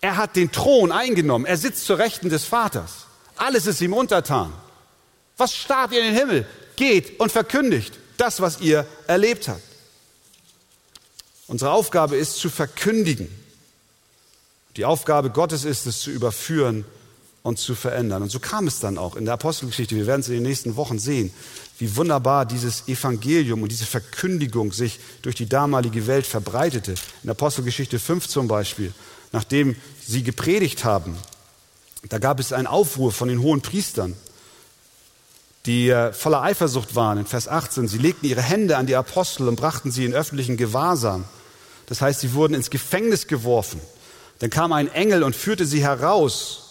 Er 0.00 0.16
hat 0.16 0.36
den 0.36 0.50
Thron 0.50 0.92
eingenommen. 0.92 1.46
Er 1.46 1.56
sitzt 1.56 1.86
zur 1.86 1.98
Rechten 1.98 2.28
des 2.28 2.44
Vaters. 2.44 3.06
Alles 3.36 3.66
ist 3.66 3.80
ihm 3.80 3.92
untertan. 3.92 4.52
Was 5.36 5.54
starrt 5.54 5.92
ihr 5.92 6.00
in 6.00 6.06
den 6.06 6.16
Himmel? 6.16 6.46
Geht 6.76 7.18
und 7.20 7.32
verkündigt 7.32 7.98
das, 8.16 8.40
was 8.40 8.60
ihr 8.60 8.86
erlebt 9.06 9.48
habt. 9.48 9.62
Unsere 11.46 11.72
Aufgabe 11.72 12.16
ist 12.16 12.36
zu 12.36 12.50
verkündigen. 12.50 13.28
Die 14.76 14.84
Aufgabe 14.84 15.30
Gottes 15.30 15.64
ist 15.64 15.86
es 15.86 16.00
zu 16.00 16.10
überführen 16.10 16.84
und 17.42 17.58
zu 17.58 17.74
verändern. 17.74 18.22
Und 18.22 18.30
so 18.30 18.38
kam 18.38 18.66
es 18.66 18.78
dann 18.78 18.98
auch 18.98 19.16
in 19.16 19.24
der 19.24 19.34
Apostelgeschichte. 19.34 19.96
Wir 19.96 20.06
werden 20.06 20.20
es 20.20 20.28
in 20.28 20.34
den 20.34 20.42
nächsten 20.44 20.76
Wochen 20.76 20.98
sehen, 20.98 21.32
wie 21.78 21.96
wunderbar 21.96 22.46
dieses 22.46 22.86
Evangelium 22.86 23.62
und 23.62 23.72
diese 23.72 23.86
Verkündigung 23.86 24.72
sich 24.72 25.00
durch 25.22 25.34
die 25.34 25.48
damalige 25.48 26.06
Welt 26.06 26.26
verbreitete. 26.26 26.94
In 27.24 27.30
Apostelgeschichte 27.30 27.98
5 27.98 28.28
zum 28.28 28.46
Beispiel, 28.46 28.92
nachdem 29.32 29.74
sie 30.06 30.22
gepredigt 30.22 30.84
haben, 30.84 31.16
da 32.08 32.18
gab 32.18 32.38
es 32.38 32.52
einen 32.52 32.66
Aufruhr 32.66 33.12
von 33.12 33.28
den 33.28 33.42
hohen 33.42 33.60
Priestern, 33.60 34.14
die 35.66 35.90
äh, 35.90 36.12
voller 36.12 36.42
Eifersucht 36.42 36.94
waren. 36.94 37.18
In 37.18 37.26
Vers 37.26 37.48
18, 37.48 37.86
sie 37.88 37.98
legten 37.98 38.28
ihre 38.28 38.42
Hände 38.42 38.76
an 38.76 38.86
die 38.86 38.96
Apostel 38.96 39.48
und 39.48 39.56
brachten 39.56 39.92
sie 39.92 40.04
in 40.04 40.14
öffentlichen 40.14 40.56
Gewahrsam. 40.56 41.24
Das 41.86 42.00
heißt, 42.00 42.20
sie 42.20 42.34
wurden 42.34 42.54
ins 42.54 42.70
Gefängnis 42.70 43.26
geworfen. 43.26 43.80
Dann 44.40 44.50
kam 44.50 44.72
ein 44.72 44.88
Engel 44.88 45.22
und 45.22 45.36
führte 45.36 45.66
sie 45.66 45.82
heraus 45.82 46.61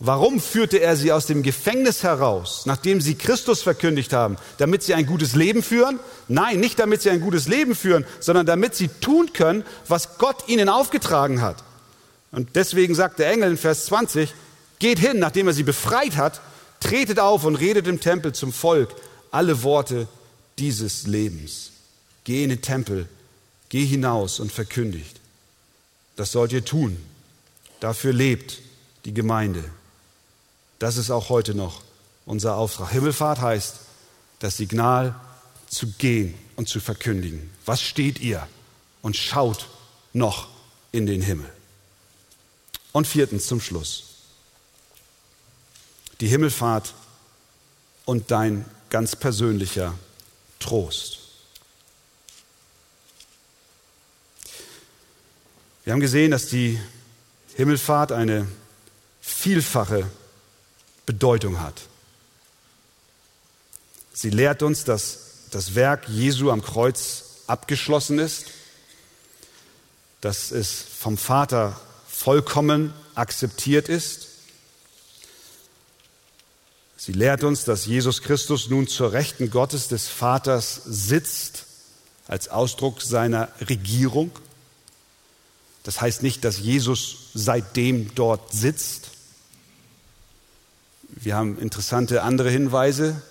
Warum 0.00 0.40
führte 0.40 0.78
er 0.78 0.96
sie 0.96 1.10
aus 1.10 1.26
dem 1.26 1.42
Gefängnis 1.42 2.04
heraus, 2.04 2.66
nachdem 2.66 3.00
sie 3.00 3.16
Christus 3.16 3.62
verkündigt 3.62 4.12
haben? 4.12 4.36
Damit 4.58 4.84
sie 4.84 4.94
ein 4.94 5.06
gutes 5.06 5.34
Leben 5.34 5.62
führen? 5.62 5.98
Nein, 6.28 6.60
nicht 6.60 6.78
damit 6.78 7.02
sie 7.02 7.10
ein 7.10 7.20
gutes 7.20 7.48
Leben 7.48 7.74
führen, 7.74 8.06
sondern 8.20 8.46
damit 8.46 8.76
sie 8.76 8.88
tun 8.88 9.32
können, 9.32 9.64
was 9.88 10.18
Gott 10.18 10.48
ihnen 10.48 10.68
aufgetragen 10.68 11.40
hat. 11.40 11.64
Und 12.30 12.54
deswegen 12.54 12.94
sagt 12.94 13.18
der 13.18 13.32
Engel 13.32 13.50
in 13.50 13.56
Vers 13.56 13.86
20, 13.86 14.32
geht 14.78 15.00
hin, 15.00 15.18
nachdem 15.18 15.48
er 15.48 15.52
sie 15.52 15.64
befreit 15.64 16.16
hat, 16.16 16.40
tretet 16.78 17.18
auf 17.18 17.44
und 17.44 17.56
redet 17.56 17.88
im 17.88 18.00
Tempel 18.00 18.32
zum 18.32 18.52
Volk 18.52 18.94
alle 19.32 19.64
Worte 19.64 20.06
dieses 20.58 21.08
Lebens. 21.08 21.72
Geh 22.22 22.44
in 22.44 22.50
den 22.50 22.62
Tempel, 22.62 23.08
geh 23.68 23.84
hinaus 23.84 24.38
und 24.38 24.52
verkündigt. 24.52 25.18
Das 26.14 26.30
sollt 26.30 26.52
ihr 26.52 26.64
tun. 26.64 26.96
Dafür 27.80 28.12
lebt 28.12 28.60
die 29.04 29.14
Gemeinde. 29.14 29.64
Das 30.78 30.96
ist 30.96 31.10
auch 31.10 31.28
heute 31.28 31.54
noch 31.54 31.82
unser 32.24 32.56
Auftrag. 32.56 32.90
Himmelfahrt 32.90 33.40
heißt, 33.40 33.76
das 34.38 34.56
Signal 34.56 35.14
zu 35.68 35.88
gehen 35.92 36.34
und 36.56 36.68
zu 36.68 36.80
verkündigen. 36.80 37.50
Was 37.66 37.82
steht 37.82 38.20
ihr? 38.20 38.46
Und 39.02 39.16
schaut 39.16 39.68
noch 40.12 40.48
in 40.92 41.06
den 41.06 41.22
Himmel. 41.22 41.50
Und 42.92 43.06
viertens 43.06 43.46
zum 43.46 43.60
Schluss. 43.60 44.04
Die 46.20 46.28
Himmelfahrt 46.28 46.94
und 48.04 48.30
dein 48.30 48.64
ganz 48.90 49.14
persönlicher 49.14 49.94
Trost. 50.58 51.18
Wir 55.84 55.92
haben 55.92 56.00
gesehen, 56.00 56.30
dass 56.30 56.48
die 56.48 56.78
Himmelfahrt 57.56 58.12
eine 58.12 58.48
vielfache 59.20 60.10
Bedeutung 61.08 61.58
hat. 61.58 61.80
Sie 64.12 64.28
lehrt 64.28 64.62
uns, 64.62 64.84
dass 64.84 65.20
das 65.50 65.74
Werk 65.74 66.06
Jesu 66.06 66.50
am 66.50 66.60
Kreuz 66.60 67.24
abgeschlossen 67.46 68.18
ist, 68.18 68.48
dass 70.20 70.50
es 70.50 70.82
vom 71.00 71.16
Vater 71.16 71.80
vollkommen 72.06 72.92
akzeptiert 73.14 73.88
ist. 73.88 74.26
Sie 76.98 77.12
lehrt 77.12 77.42
uns, 77.42 77.64
dass 77.64 77.86
Jesus 77.86 78.20
Christus 78.20 78.68
nun 78.68 78.86
zur 78.86 79.12
Rechten 79.14 79.48
Gottes 79.48 79.88
des 79.88 80.08
Vaters 80.08 80.82
sitzt, 80.84 81.64
als 82.26 82.48
Ausdruck 82.48 83.00
seiner 83.00 83.48
Regierung. 83.66 84.30
Das 85.84 86.02
heißt 86.02 86.22
nicht, 86.22 86.44
dass 86.44 86.58
Jesus 86.58 87.30
seitdem 87.32 88.14
dort 88.14 88.52
sitzt, 88.52 89.12
wir 91.20 91.34
haben 91.34 91.58
interessante 91.58 92.22
andere 92.22 92.50
Hinweise. 92.50 93.22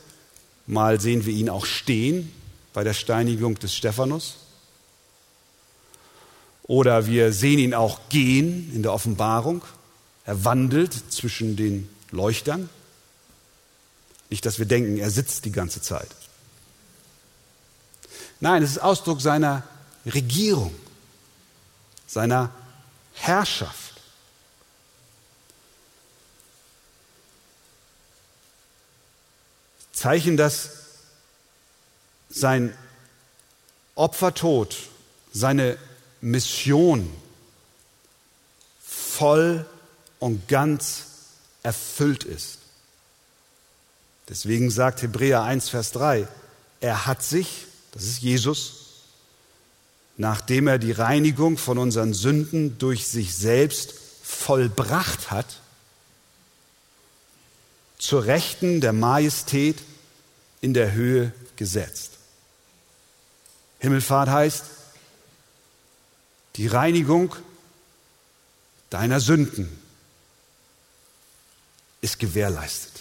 Mal 0.66 1.00
sehen 1.00 1.26
wir 1.26 1.34
ihn 1.34 1.50
auch 1.50 1.66
stehen 1.66 2.32
bei 2.74 2.84
der 2.84 2.94
Steinigung 2.94 3.58
des 3.60 3.74
Stephanus. 3.74 4.38
Oder 6.64 7.08
wir 7.08 7.32
sehen 7.32 7.60
ihn 7.60 7.74
auch 7.74 8.10
gehen 8.10 8.72
in 8.76 8.84
der 8.84 8.94
Offenbarung. 8.94 9.64
Er 10.26 10.44
wandelt 10.44 10.94
zwischen 11.10 11.56
den 11.56 11.90
Leuchtern. 12.12 12.70
Nicht, 14.30 14.46
dass 14.46 14.60
wir 14.60 14.66
denken, 14.66 14.98
er 14.98 15.10
sitzt 15.10 15.46
die 15.46 15.54
ganze 15.54 15.82
Zeit. 15.82 16.10
Nein, 18.42 18.62
es 18.62 18.72
ist 18.72 18.80
Ausdruck 18.80 19.22
seiner 19.22 19.64
Regierung, 20.06 20.76
seiner 22.06 22.52
Herrschaft. 23.14 23.87
Zeichen, 29.98 30.38
dass 30.38 30.70
sein 32.30 32.72
Opfertod, 33.96 34.78
seine 35.34 35.76
Mission 36.22 37.12
voll 38.86 39.66
und 40.20 40.48
ganz 40.48 41.06
erfüllt 41.64 42.24
ist. 42.26 42.60
Deswegen 44.30 44.70
sagt 44.70 45.02
Hebräer 45.02 45.42
1, 45.42 45.70
Vers 45.70 45.94
3, 45.94 46.28
er 46.80 47.08
hat 47.08 47.24
sich, 47.24 47.66
das 47.92 48.04
ist 48.04 48.22
Jesus, 48.22 48.74
nachdem 50.16 50.68
er 50.68 50.78
die 50.78 50.92
Reinigung 50.92 51.58
von 51.58 51.80
unseren 51.80 52.14
Sünden 52.14 52.78
durch 52.78 53.08
sich 53.08 53.34
selbst 53.34 53.96
vollbracht 54.22 55.32
hat, 55.32 55.60
zur 57.98 58.26
Rechten 58.26 58.82
der 58.82 58.94
Majestät 58.94 59.78
in 60.62 60.74
der 60.74 60.94
Höhe 60.94 61.32
gesetzt. 61.56 62.12
Himmelfahrt 63.80 64.30
heißt 64.30 64.66
die 66.56 66.68
Reinigung 66.68 67.36
deiner 68.90 69.20
Sünden 69.20 69.82
ist 72.02 72.20
gewährleistet, 72.20 72.94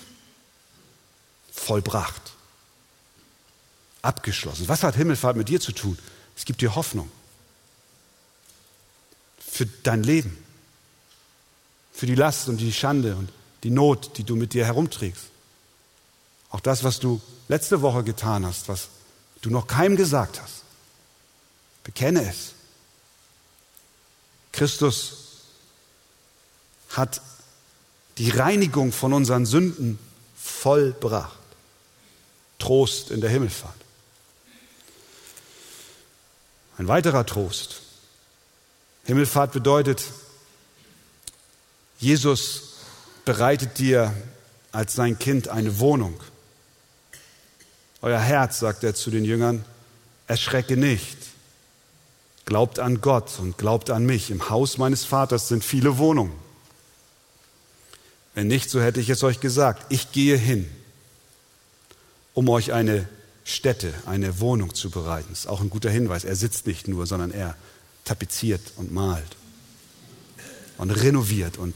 vollbracht, 1.53 2.33
abgeschlossen. 4.03 4.69
Was 4.69 4.83
hat 4.83 4.97
Himmelfahrt 4.97 5.37
mit 5.37 5.49
dir 5.49 5.61
zu 5.61 5.73
tun? 5.73 5.99
Es 6.37 6.45
gibt 6.45 6.61
dir 6.61 6.75
Hoffnung 6.75 7.11
für 9.39 9.67
dein 9.67 10.03
Leben, 10.03 10.37
für 11.93 12.07
die 12.07 12.15
Last 12.15 12.49
und 12.49 12.59
die 12.59 12.73
Schande 12.73 13.17
und 13.17 13.31
die 13.67 13.73
Not, 13.73 14.17
die 14.17 14.23
du 14.23 14.37
mit 14.37 14.53
dir 14.53 14.65
herumträgst. 14.65 15.25
Auch 16.51 16.61
das, 16.61 16.85
was 16.85 17.01
du 17.01 17.21
letzte 17.49 17.83
Woche 17.83 18.05
getan 18.05 18.47
hast, 18.47 18.69
was 18.69 18.87
du 19.43 19.51
noch 19.51 19.67
keinem 19.67 19.97
gesagt 19.97 20.41
hast. 20.41 20.63
Bekenne 21.83 22.31
es. 22.31 22.53
Christus 24.53 25.17
hat 26.91 27.21
die 28.19 28.31
Reinigung 28.31 28.93
von 28.93 29.13
unseren 29.13 29.47
Sünden 29.47 29.99
vollbracht. 30.37 31.37
Trost 32.61 33.11
in 33.11 33.21
der 33.21 33.31
Himmelfahrt. 33.31 33.75
Ein 36.79 36.87
weiterer 36.87 37.27
Trost. 37.27 37.83
Himmelfahrt 39.07 39.51
bedeutet, 39.51 40.05
Jesus 41.99 42.66
bereitet 43.27 43.79
dir 43.79 44.15
als 44.73 44.95
sein 44.95 45.19
Kind 45.19 45.49
eine 45.49 45.79
Wohnung. 45.79 46.19
Euer 48.01 48.21
Herz, 48.21 48.61
sagt 48.61 48.85
er 48.85 48.95
zu 48.95 49.11
den 49.11 49.27
Jüngern, 49.27 49.65
erschrecke 50.29 50.79
nicht. 50.79 51.19
Glaubt 52.47 52.79
an 52.79 53.01
Gott 53.01 53.39
und 53.41 53.59
glaubt 53.59 53.91
an 53.91 54.07
mich. 54.07 54.31
Im 54.31 54.49
Haus 54.49 54.79
meines 54.79 55.05
Vaters 55.05 55.49
sind 55.49 55.65
viele 55.65 55.99
Wohnungen. 55.99 56.33
Wenn 58.35 58.47
nicht, 58.47 58.71
so 58.71 58.81
hätte 58.81 59.01
ich 59.01 59.11
es 59.11 59.25
euch 59.25 59.41
gesagt. 59.41 59.87
Ich 59.89 60.13
gehe 60.13 60.37
hin, 60.37 60.71
um 62.33 62.49
euch 62.49 62.73
eine 62.73 63.09
Stätte, 63.45 63.93
eine 64.05 64.39
Wohnung 64.39 64.75
zu 64.75 64.91
bereiten. 64.91 65.29
Das 65.31 65.41
ist 65.41 65.47
auch 65.49 65.61
ein 65.61 65.71
guter 65.71 65.91
Hinweis. 65.91 66.25
Er 66.25 66.37
sitzt 66.37 66.67
nicht 66.67 66.87
nur, 66.87 67.07
sondern 67.07 67.33
er 67.33 67.57
tapeziert 68.05 68.63
und 68.77 68.93
malt 68.93 69.37
und 70.79 70.91
renoviert 70.91 71.57
und 71.57 71.75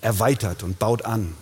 erweitert 0.00 0.62
und 0.62 0.78
baut 0.78 1.04
an. 1.04 1.36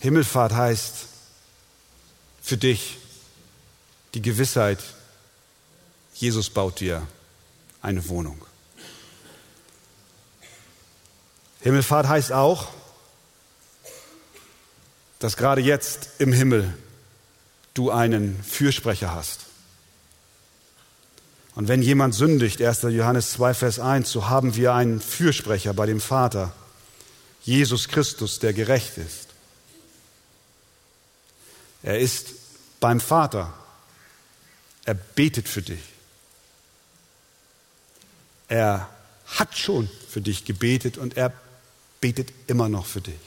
Himmelfahrt 0.00 0.52
heißt 0.52 1.06
für 2.42 2.56
dich 2.56 2.98
die 4.14 4.22
Gewissheit, 4.22 4.78
Jesus 6.14 6.50
baut 6.50 6.80
dir 6.80 7.06
eine 7.82 8.08
Wohnung. 8.08 8.44
Himmelfahrt 11.60 12.08
heißt 12.08 12.32
auch, 12.32 12.68
dass 15.18 15.36
gerade 15.36 15.60
jetzt 15.60 16.10
im 16.18 16.32
Himmel 16.32 16.76
du 17.74 17.90
einen 17.90 18.42
Fürsprecher 18.42 19.14
hast. 19.14 19.47
Und 21.58 21.66
wenn 21.66 21.82
jemand 21.82 22.14
sündigt, 22.14 22.62
1. 22.62 22.82
Johannes 22.82 23.32
2, 23.32 23.52
Vers 23.52 23.80
1, 23.80 24.12
so 24.12 24.28
haben 24.28 24.54
wir 24.54 24.74
einen 24.74 25.00
Fürsprecher 25.00 25.74
bei 25.74 25.86
dem 25.86 26.00
Vater, 26.00 26.52
Jesus 27.42 27.88
Christus, 27.88 28.38
der 28.38 28.52
gerecht 28.52 28.96
ist. 28.96 29.26
Er 31.82 31.98
ist 31.98 32.28
beim 32.78 33.00
Vater. 33.00 33.52
Er 34.84 34.94
betet 34.94 35.48
für 35.48 35.62
dich. 35.62 35.82
Er 38.46 38.88
hat 39.26 39.58
schon 39.58 39.90
für 40.08 40.20
dich 40.20 40.44
gebetet 40.44 40.96
und 40.96 41.16
er 41.16 41.32
betet 42.00 42.32
immer 42.46 42.68
noch 42.68 42.86
für 42.86 43.00
dich. 43.00 43.18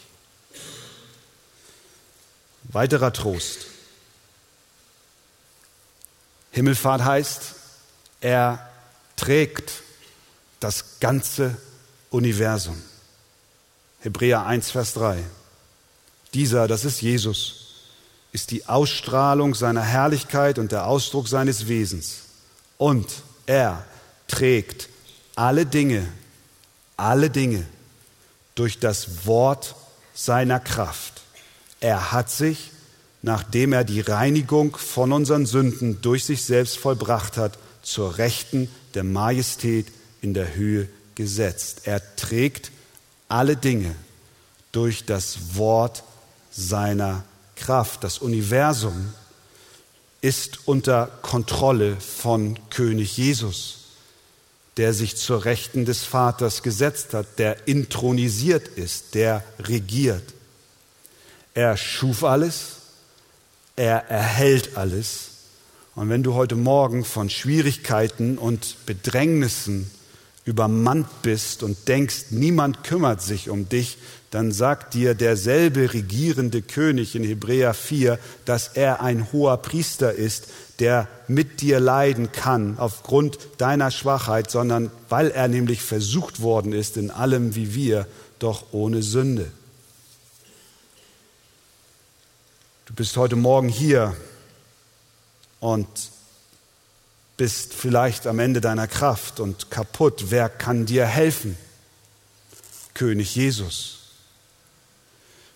Weiterer 2.64 3.12
Trost. 3.12 3.66
Himmelfahrt 6.52 7.04
heißt, 7.04 7.56
er 8.22 8.68
trägt 9.16 9.84
das 10.60 11.00
ganze 11.00 11.58
Universum. 12.10 12.82
Hebräer 14.00 14.46
1, 14.46 14.72
Vers 14.72 14.94
3. 14.94 15.24
Dieser, 16.34 16.68
das 16.68 16.86
ist 16.86 17.02
Jesus, 17.02 17.62
ist 18.32 18.52
die 18.52 18.68
Ausstrahlung 18.68 19.54
seiner 19.56 19.84
Herrlichkeit 19.84 20.58
und 20.58 20.72
der 20.72 20.88
Ausdruck 20.88 21.28
seines 21.28 21.68
Wesens. 21.68 22.22
Und 22.78 23.08
er 23.46 23.86
trägt 24.28 24.88
alle 25.36 25.66
Dinge, 25.66 26.08
alle 26.98 27.30
Dinge 27.30 27.66
durch 28.56 28.80
das 28.80 29.26
Wort 29.26 29.76
seiner 30.14 30.60
Kraft. 30.60 31.22
Er 31.80 32.12
hat 32.12 32.30
sich, 32.30 32.72
nachdem 33.22 33.74
er 33.74 33.84
die 33.84 34.02
Reinigung 34.02 34.76
von 34.78 35.12
unseren 35.12 35.46
Sünden 35.46 36.02
durch 36.02 36.26
sich 36.26 36.46
selbst 36.46 36.78
vollbracht 36.78 37.38
hat, 37.38 37.58
zur 37.82 38.18
Rechten 38.18 38.70
der 38.94 39.04
Majestät 39.04 39.88
in 40.22 40.34
der 40.34 40.56
Höhe 40.56 40.88
gesetzt. 41.16 41.82
Er 41.86 42.02
trägt 42.16 42.72
alle 43.28 43.56
Dinge 43.56 43.96
durch 44.72 45.06
das 45.06 45.56
Wort 45.56 46.04
seiner 46.52 47.24
Kraft. 47.56 48.04
Das 48.04 48.20
Universum 48.20 49.14
ist 50.22 50.68
unter 50.68 51.08
Kontrolle 51.22 52.00
von 52.00 52.58
König 52.70 53.18
Jesus, 53.18 53.78
der 54.78 54.94
sich 54.94 55.18
zur 55.18 55.46
Rechten 55.46 55.86
des 55.86 56.04
Vaters 56.04 56.64
gesetzt 56.64 57.14
hat, 57.14 57.40
der 57.40 57.68
intronisiert 57.68 58.68
ist, 58.68 59.16
der 59.16 59.44
regiert. 59.60 60.24
Er 61.54 61.76
schuf 61.76 62.24
alles, 62.24 62.78
er 63.76 64.10
erhält 64.10 64.78
alles. 64.78 65.31
Und 65.94 66.10
wenn 66.10 66.24
du 66.24 66.36
heute 66.36 66.56
Morgen 66.56 67.04
von 67.04 67.30
Schwierigkeiten 67.30 68.38
und 68.38 68.78
Bedrängnissen 68.86 69.92
übermannt 70.46 71.08
bist 71.22 71.64
und 71.64 71.88
denkst, 71.90 72.28
niemand 72.30 72.84
kümmert 72.86 73.22
sich 73.22 73.50
um 73.50 73.68
dich, 73.68 73.98
dann 74.32 74.54
sagt 74.54 74.94
dir 74.94 75.14
derselbe 75.14 75.94
regierende 75.94 76.62
König 76.62 77.16
in 77.16 77.24
Hebräer 77.24 77.74
4, 77.74 78.18
dass 78.46 78.70
er 78.70 79.02
ein 79.02 79.34
hoher 79.34 79.58
Priester 79.58 80.14
ist, 80.14 80.48
der 80.80 81.10
mit 81.28 81.60
dir 81.60 81.82
leiden 81.82 82.32
kann 82.32 82.80
aufgrund 82.80 83.38
deiner 83.58 83.92
Schwachheit, 83.92 84.50
sondern 84.50 84.90
weil 85.10 85.30
er 85.30 85.50
nämlich 85.50 85.82
versucht 85.82 86.42
worden 86.42 86.72
ist 86.72 86.96
in 86.96 87.12
allem 87.12 87.56
wie 87.56 87.76
wir, 87.76 88.08
doch 88.40 88.68
ohne 88.72 89.04
Sünde. 89.04 89.52
Du 92.86 92.94
bist 92.94 93.18
heute 93.18 93.36
Morgen 93.36 93.68
hier 93.68 94.16
und 95.62 95.88
bist 97.38 97.74
vielleicht 97.74 98.28
am 98.28 98.40
Ende 98.40 98.60
deiner 98.60 98.88
Kraft 98.88 99.40
und 99.40 99.72
kaputt. 99.72 100.26
Wer 100.30 100.50
kann 100.50 100.86
dir 100.86 101.06
helfen? 101.06 101.58
König 102.94 103.36
Jesus. 103.36 104.00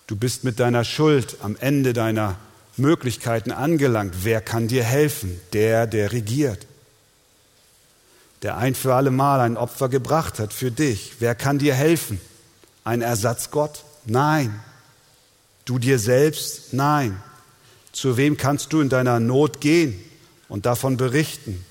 Du 0.07 0.15
bist 0.15 0.43
mit 0.43 0.59
deiner 0.59 0.85
Schuld 0.85 1.37
am 1.41 1.57
Ende 1.57 1.93
deiner 1.93 2.37
Möglichkeiten 2.77 3.51
angelangt. 3.51 4.15
Wer 4.23 4.41
kann 4.41 4.67
dir 4.67 4.83
helfen? 4.83 5.39
Der, 5.53 5.87
der 5.87 6.11
regiert. 6.11 6.65
Der 8.41 8.57
ein 8.57 8.75
für 8.75 8.93
alle 8.93 9.11
Mal 9.11 9.39
ein 9.41 9.57
Opfer 9.57 9.89
gebracht 9.89 10.39
hat 10.39 10.53
für 10.53 10.71
dich. 10.71 11.13
Wer 11.19 11.35
kann 11.35 11.57
dir 11.57 11.73
helfen? 11.73 12.21
Ein 12.83 13.01
Ersatzgott? 13.01 13.83
Nein. 14.05 14.63
Du 15.65 15.79
dir 15.79 15.97
selbst? 15.97 16.73
Nein. 16.73 17.21
Zu 17.95 18.17
wem 18.17 18.35
kannst 18.35 18.73
du 18.73 18.81
in 18.81 18.89
deiner 18.89 19.21
Not 19.21 19.61
gehen 19.61 19.97
und 20.49 20.65
davon 20.65 20.97
berichten? 20.97 21.65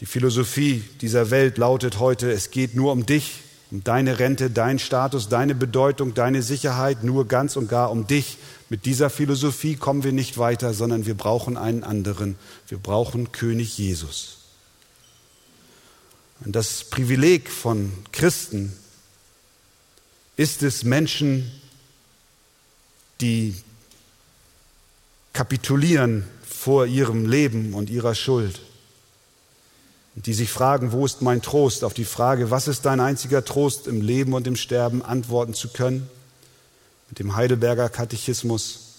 Die 0.00 0.06
Philosophie 0.06 0.82
dieser 1.00 1.30
Welt 1.30 1.58
lautet 1.58 2.00
heute, 2.00 2.32
es 2.32 2.50
geht 2.50 2.74
nur 2.74 2.90
um 2.90 3.06
dich, 3.06 3.42
um 3.70 3.84
deine 3.84 4.18
Rente, 4.18 4.50
deinen 4.50 4.80
Status, 4.80 5.28
deine 5.28 5.54
Bedeutung, 5.54 6.12
deine 6.12 6.42
Sicherheit, 6.42 7.04
nur 7.04 7.28
ganz 7.28 7.54
und 7.54 7.68
gar 7.68 7.92
um 7.92 8.08
dich. 8.08 8.38
Mit 8.68 8.84
dieser 8.84 9.08
Philosophie 9.08 9.76
kommen 9.76 10.02
wir 10.02 10.10
nicht 10.10 10.38
weiter, 10.38 10.74
sondern 10.74 11.06
wir 11.06 11.14
brauchen 11.14 11.56
einen 11.56 11.84
anderen. 11.84 12.34
Wir 12.66 12.78
brauchen 12.78 13.30
König 13.30 13.78
Jesus. 13.78 14.38
Und 16.44 16.56
das 16.56 16.82
Privileg 16.82 17.48
von 17.48 17.92
Christen 18.10 18.72
ist 20.36 20.62
es, 20.62 20.84
Menschen, 20.84 21.50
die 23.20 23.54
kapitulieren 25.32 26.24
vor 26.48 26.86
ihrem 26.86 27.26
Leben 27.26 27.74
und 27.74 27.90
ihrer 27.90 28.14
Schuld 28.14 28.60
die 30.26 30.34
sich 30.34 30.50
fragen, 30.50 30.92
wo 30.92 31.06
ist 31.06 31.22
mein 31.22 31.42
Trost, 31.42 31.84
auf 31.84 31.94
die 31.94 32.04
Frage, 32.04 32.50
was 32.50 32.68
ist 32.68 32.84
dein 32.84 33.00
einziger 33.00 33.44
Trost 33.44 33.86
im 33.86 34.00
Leben 34.00 34.34
und 34.34 34.46
im 34.46 34.56
Sterben, 34.56 35.02
antworten 35.02 35.54
zu 35.54 35.68
können. 35.68 36.08
Mit 37.08 37.18
dem 37.18 37.36
Heidelberger 37.36 37.88
Katechismus. 37.88 38.96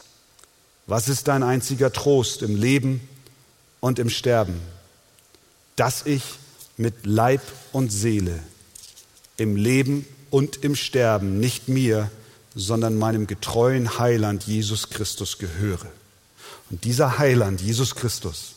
Was 0.88 1.08
ist 1.08 1.28
dein 1.28 1.44
einziger 1.44 1.94
Trost 1.94 2.42
im 2.42 2.56
Leben 2.56 3.08
und 3.80 4.00
im 4.00 4.10
Sterben? 4.10 4.60
Dass 5.76 6.06
ich 6.06 6.24
mit 6.76 7.06
Leib 7.06 7.42
und 7.72 7.92
Seele 7.92 8.40
im 9.38 9.56
Leben 9.56 10.06
und 10.32 10.64
im 10.64 10.76
Sterben 10.76 11.40
nicht 11.40 11.68
mir, 11.68 12.10
sondern 12.56 12.98
meinem 12.98 13.28
getreuen 13.28 14.00
Heiland 14.00 14.44
Jesus 14.44 14.90
Christus 14.90 15.38
gehöre. 15.38 15.88
Und 16.72 16.84
dieser 16.86 17.20
Heiland, 17.20 17.62
Jesus 17.62 17.96
Christus, 17.96 18.56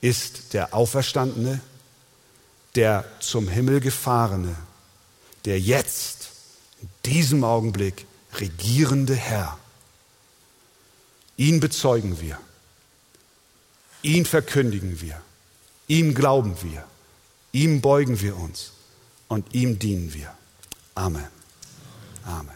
ist 0.00 0.54
der 0.54 0.74
Auferstandene, 0.74 1.60
der 2.74 3.04
zum 3.20 3.48
Himmel 3.48 3.80
gefahrene, 3.80 4.54
der 5.44 5.60
jetzt, 5.60 6.30
in 6.80 6.88
diesem 7.04 7.44
Augenblick, 7.44 8.06
regierende 8.34 9.14
Herr. 9.14 9.58
Ihn 11.36 11.60
bezeugen 11.60 12.20
wir, 12.20 12.38
ihn 14.02 14.24
verkündigen 14.24 15.00
wir, 15.00 15.20
ihm 15.88 16.14
glauben 16.14 16.56
wir, 16.62 16.84
ihm 17.52 17.80
beugen 17.80 18.20
wir 18.20 18.36
uns 18.36 18.72
und 19.28 19.54
ihm 19.54 19.78
dienen 19.78 20.14
wir. 20.14 20.32
Amen. 20.96 21.28
Amen. 22.28 22.55